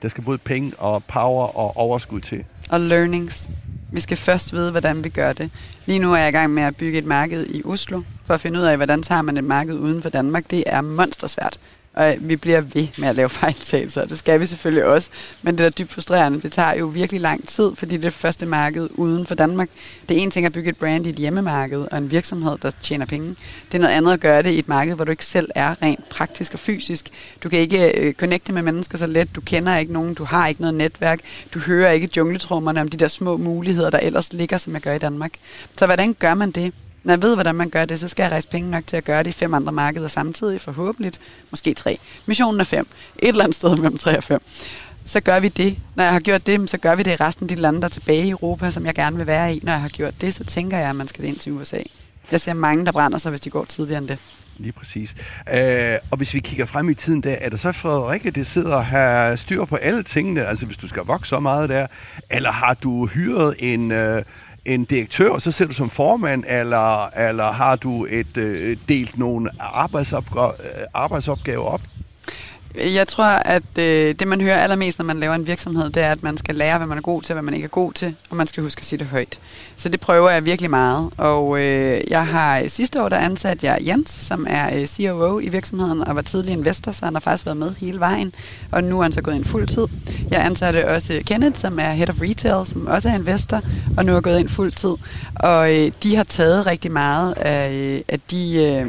[0.02, 2.46] Der skal både penge og power og overskud til.
[2.70, 3.50] Og learnings.
[3.92, 5.52] Vi skal først vide, hvordan vi gør det.
[5.86, 8.42] Lige nu er jeg i gang med at bygge et marked i Oslo, for at
[8.42, 10.52] finde ud af, hvordan tager man et marked uden for Danmark.
[10.52, 11.60] Det er monstersvært.
[11.94, 15.10] Og vi bliver ved med at lave fejltagelser, det skal vi selvfølgelig også.
[15.42, 16.42] Men det er dybt frustrerende.
[16.42, 19.70] Det tager jo virkelig lang tid, fordi det er det første marked uden for Danmark.
[20.10, 22.72] Det er en ting at bygge et brand i et hjemmemarked og en virksomhed, der
[22.82, 23.36] tjener penge.
[23.72, 25.84] Det er noget andet at gøre det i et marked, hvor du ikke selv er
[25.84, 27.10] rent praktisk og fysisk.
[27.44, 29.36] Du kan ikke øh, connecte med mennesker så let.
[29.36, 30.14] Du kender ikke nogen.
[30.14, 31.20] Du har ikke noget netværk.
[31.54, 34.94] Du hører ikke jungletrummerne om de der små muligheder, der ellers ligger, som jeg gør
[34.94, 35.32] i Danmark.
[35.78, 36.74] Så hvordan gør man det?
[37.04, 39.04] Når jeg ved, hvordan man gør det, så skal jeg rejse penge nok til at
[39.04, 41.12] gøre det i fem andre markeder samtidig, forhåbentlig.
[41.52, 42.00] Måske tre.
[42.26, 42.88] Missionen er fem.
[43.20, 44.42] Et eller andet sted mellem tre og fem.
[45.06, 45.78] Så gør vi det.
[45.96, 47.86] Når jeg har gjort det, så gør vi det i resten af de lande, der
[47.86, 49.60] er tilbage i Europa, som jeg gerne vil være i.
[49.64, 51.80] Når jeg har gjort det, så tænker jeg, at man skal ind til USA.
[52.32, 54.18] Jeg ser mange, der brænder sig, hvis de går tidligere end det.
[54.58, 55.16] Lige præcis.
[55.54, 58.76] Øh, og hvis vi kigger frem i tiden der, er det så Frederikke, det sidder
[58.76, 61.88] og har styr på alle tingene, altså hvis du skal vokse så meget der,
[62.30, 64.24] eller har du hyret en, øh,
[64.66, 69.18] en direktør, og så sidder du som formand, eller, eller har du et øh, delt
[69.18, 71.82] nogle arbejdsopgaver, øh, arbejdsopgaver op?
[72.76, 76.12] Jeg tror, at øh, det, man hører allermest, når man laver en virksomhed, det er,
[76.12, 78.16] at man skal lære, hvad man er god til, hvad man ikke er god til,
[78.30, 79.40] og man skal huske at sige det højt.
[79.82, 81.10] Så det prøver jeg virkelig meget.
[81.18, 85.40] Og øh, jeg har øh, sidste år, der ansat jeg Jens, som er øh, COO
[85.40, 88.34] i virksomheden, og var tidlig investor, så han har faktisk været med hele vejen.
[88.72, 89.88] Og nu er han så gået ind fuld tid.
[90.32, 93.62] Jeg ansatte også Kenneth, som er Head of Retail, som også er investor,
[93.98, 94.94] og nu er gået ind fuld tid.
[95.36, 98.88] Og øh, de har taget rigtig meget af, øh, af de øh,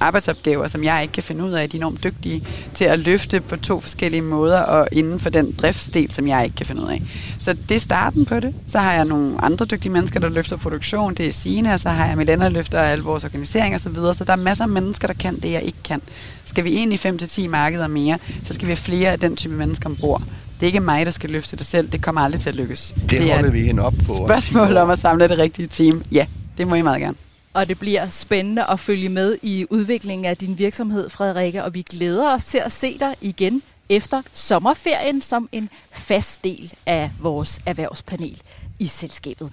[0.00, 1.70] arbejdsopgaver, som jeg ikke kan finde ud af.
[1.70, 5.30] De er enormt dygtige til at løfte løfte på to forskellige måder, og inden for
[5.30, 7.02] den driftsdel, som jeg ikke kan finde ud af.
[7.38, 8.54] Så det er starten på det.
[8.66, 11.14] Så har jeg nogle andre dygtige mennesker, der løfter produktion.
[11.14, 13.82] Det er og så har jeg Milena, der løfter al vores organisering osv.
[13.82, 14.14] Så, videre.
[14.14, 16.02] så der er masser af mennesker, der kan det, jeg ikke kan.
[16.44, 19.54] Skal vi ind i 5-10 markeder mere, så skal vi have flere af den type
[19.54, 20.22] mennesker ombord.
[20.54, 21.88] Det er ikke mig, der skal løfte det selv.
[21.88, 22.94] Det kommer aldrig til at lykkes.
[23.00, 24.26] Det, det holder vi hende op på.
[24.26, 26.02] Spørgsmål om at samle det rigtige team.
[26.12, 26.26] Ja,
[26.58, 27.16] det må I meget gerne.
[27.54, 31.82] Og det bliver spændende at følge med i udviklingen af din virksomhed, Frederikke, og vi
[31.82, 37.60] glæder os til at se dig igen efter sommerferien som en fast del af vores
[37.66, 38.42] erhvervspanel
[38.78, 39.52] i selskabet.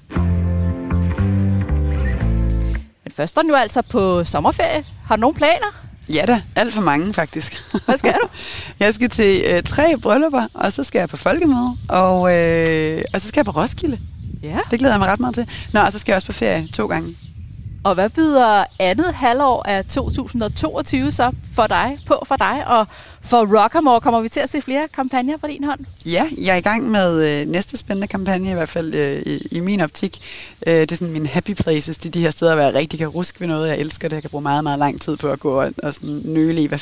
[3.14, 4.84] Først er jo altså på sommerferie.
[5.06, 5.84] Har du nogen planer?
[6.10, 7.64] Ja da, alt for mange faktisk.
[7.86, 8.28] Hvad skal du?
[8.80, 13.22] jeg skal til øh, tre bryllupper, og så skal jeg på folkemøde, og, øh, og
[13.22, 14.00] så skal jeg på Roskilde.
[14.44, 14.60] Ja.
[14.72, 15.50] Det glæder jeg mig ret meget til.
[15.74, 17.16] Nå, og så skal jeg også på ferie to gange.
[17.88, 22.64] Og hvad byder andet halvår af 2022 så for dig på for dig?
[22.68, 22.88] Og
[23.22, 25.80] for Rockamore kommer vi til at se flere kampagner på din hånd?
[26.06, 29.48] Ja, jeg er i gang med øh, næste spændende kampagne, i hvert fald øh, i,
[29.52, 30.20] i min optik.
[30.68, 33.00] Øh, det er sådan min happy places, det er de her steder, hvor jeg rigtig
[33.00, 33.70] kan ruske ved noget.
[33.70, 35.94] Jeg elsker det, jeg kan bruge meget, meget lang tid på at gå og, og
[35.94, 36.80] sådan nøle i, hvad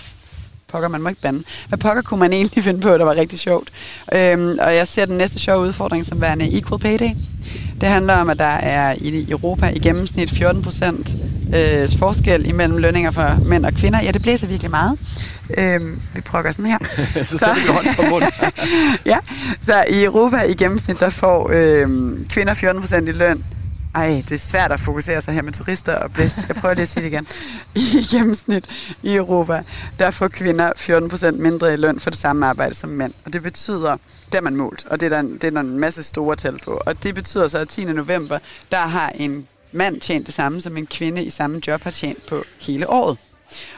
[0.68, 1.44] pokker, man må ikke bande.
[1.68, 3.70] Hvad pokker kunne man egentlig finde på, der var rigtig sjovt?
[4.14, 7.10] Øhm, og jeg ser den næste sjove udfordring som værende Equal Pay Day.
[7.82, 11.18] Det handler om, at der er i Europa i gennemsnit 14 procent
[11.56, 14.02] øh, forskel imellem lønninger for mænd og kvinder.
[14.02, 15.00] Ja, det blæser virkelig meget.
[15.58, 16.78] Øhm, vi prøver sådan her.
[17.24, 18.30] så sætter vi hånden på munden.
[19.06, 19.18] ja,
[19.62, 21.88] så i Europa i gennemsnit, der får øh,
[22.30, 23.44] kvinder 14 procent i løn
[23.96, 26.38] ej, det er svært at fokusere sig her med turister og blæst.
[26.48, 27.28] Jeg prøver lige at sige det igen.
[27.76, 28.70] I gennemsnit
[29.04, 29.64] i Europa,
[30.00, 33.14] der får kvinder 14% mindre i løn for det samme arbejde som mænd.
[33.26, 35.80] Og det betyder, det er man målt, og det er, der, det er der en
[35.80, 36.82] masse store tal på.
[36.86, 37.86] Og det betyder så, at 10.
[37.86, 38.40] november,
[38.72, 42.26] der har en mand tjent det samme, som en kvinde i samme job har tjent
[42.26, 43.18] på hele året.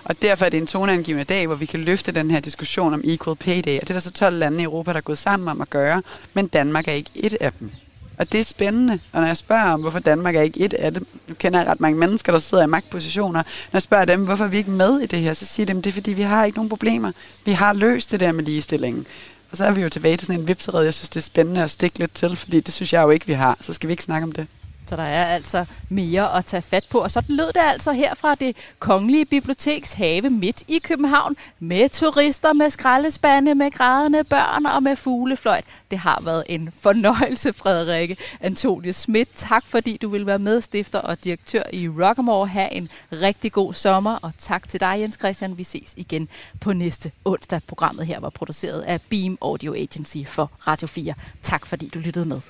[0.03, 3.01] Og derfor er det en toneangivende dag, hvor vi kan løfte den her diskussion om
[3.03, 3.75] Equal Pay Day.
[3.75, 5.69] Og det er der så 12 lande i Europa, der er gået sammen om at
[5.69, 6.01] gøre,
[6.33, 7.71] men Danmark er ikke et af dem.
[8.17, 8.99] Og det er spændende.
[9.11, 11.67] Og når jeg spørger om, hvorfor Danmark er ikke et af dem, nu kender jeg
[11.67, 14.71] ret mange mennesker, der sidder i magtpositioner, når jeg spørger dem, hvorfor er vi ikke
[14.71, 17.11] med i det her, så siger de, det er fordi, vi har ikke nogen problemer.
[17.45, 19.07] Vi har løst det der med ligestillingen.
[19.51, 21.63] Og så er vi jo tilbage til sådan en vipsered, jeg synes, det er spændende
[21.63, 23.57] at stikke lidt til, fordi det synes jeg jo ikke, vi har.
[23.61, 24.47] Så skal vi ikke snakke om det.
[24.87, 26.99] Så der er altså mere at tage fat på.
[26.99, 31.89] Og så lød det altså her fra det Kongelige Biblioteks have midt i København med
[31.89, 35.65] turister, med skraldespande, med grædende børn og med fuglefløjt.
[35.91, 39.29] Det har været en fornøjelse, Frederikke Antonie Schmidt.
[39.35, 42.47] Tak fordi du vil være medstifter og direktør i Rockamore.
[42.47, 45.57] Ha' en rigtig god sommer, og tak til dig, Jens Christian.
[45.57, 46.29] Vi ses igen
[46.61, 47.61] på næste onsdag.
[47.67, 51.13] Programmet her var produceret af Beam Audio Agency for Radio 4.
[51.43, 52.41] Tak fordi du lyttede med.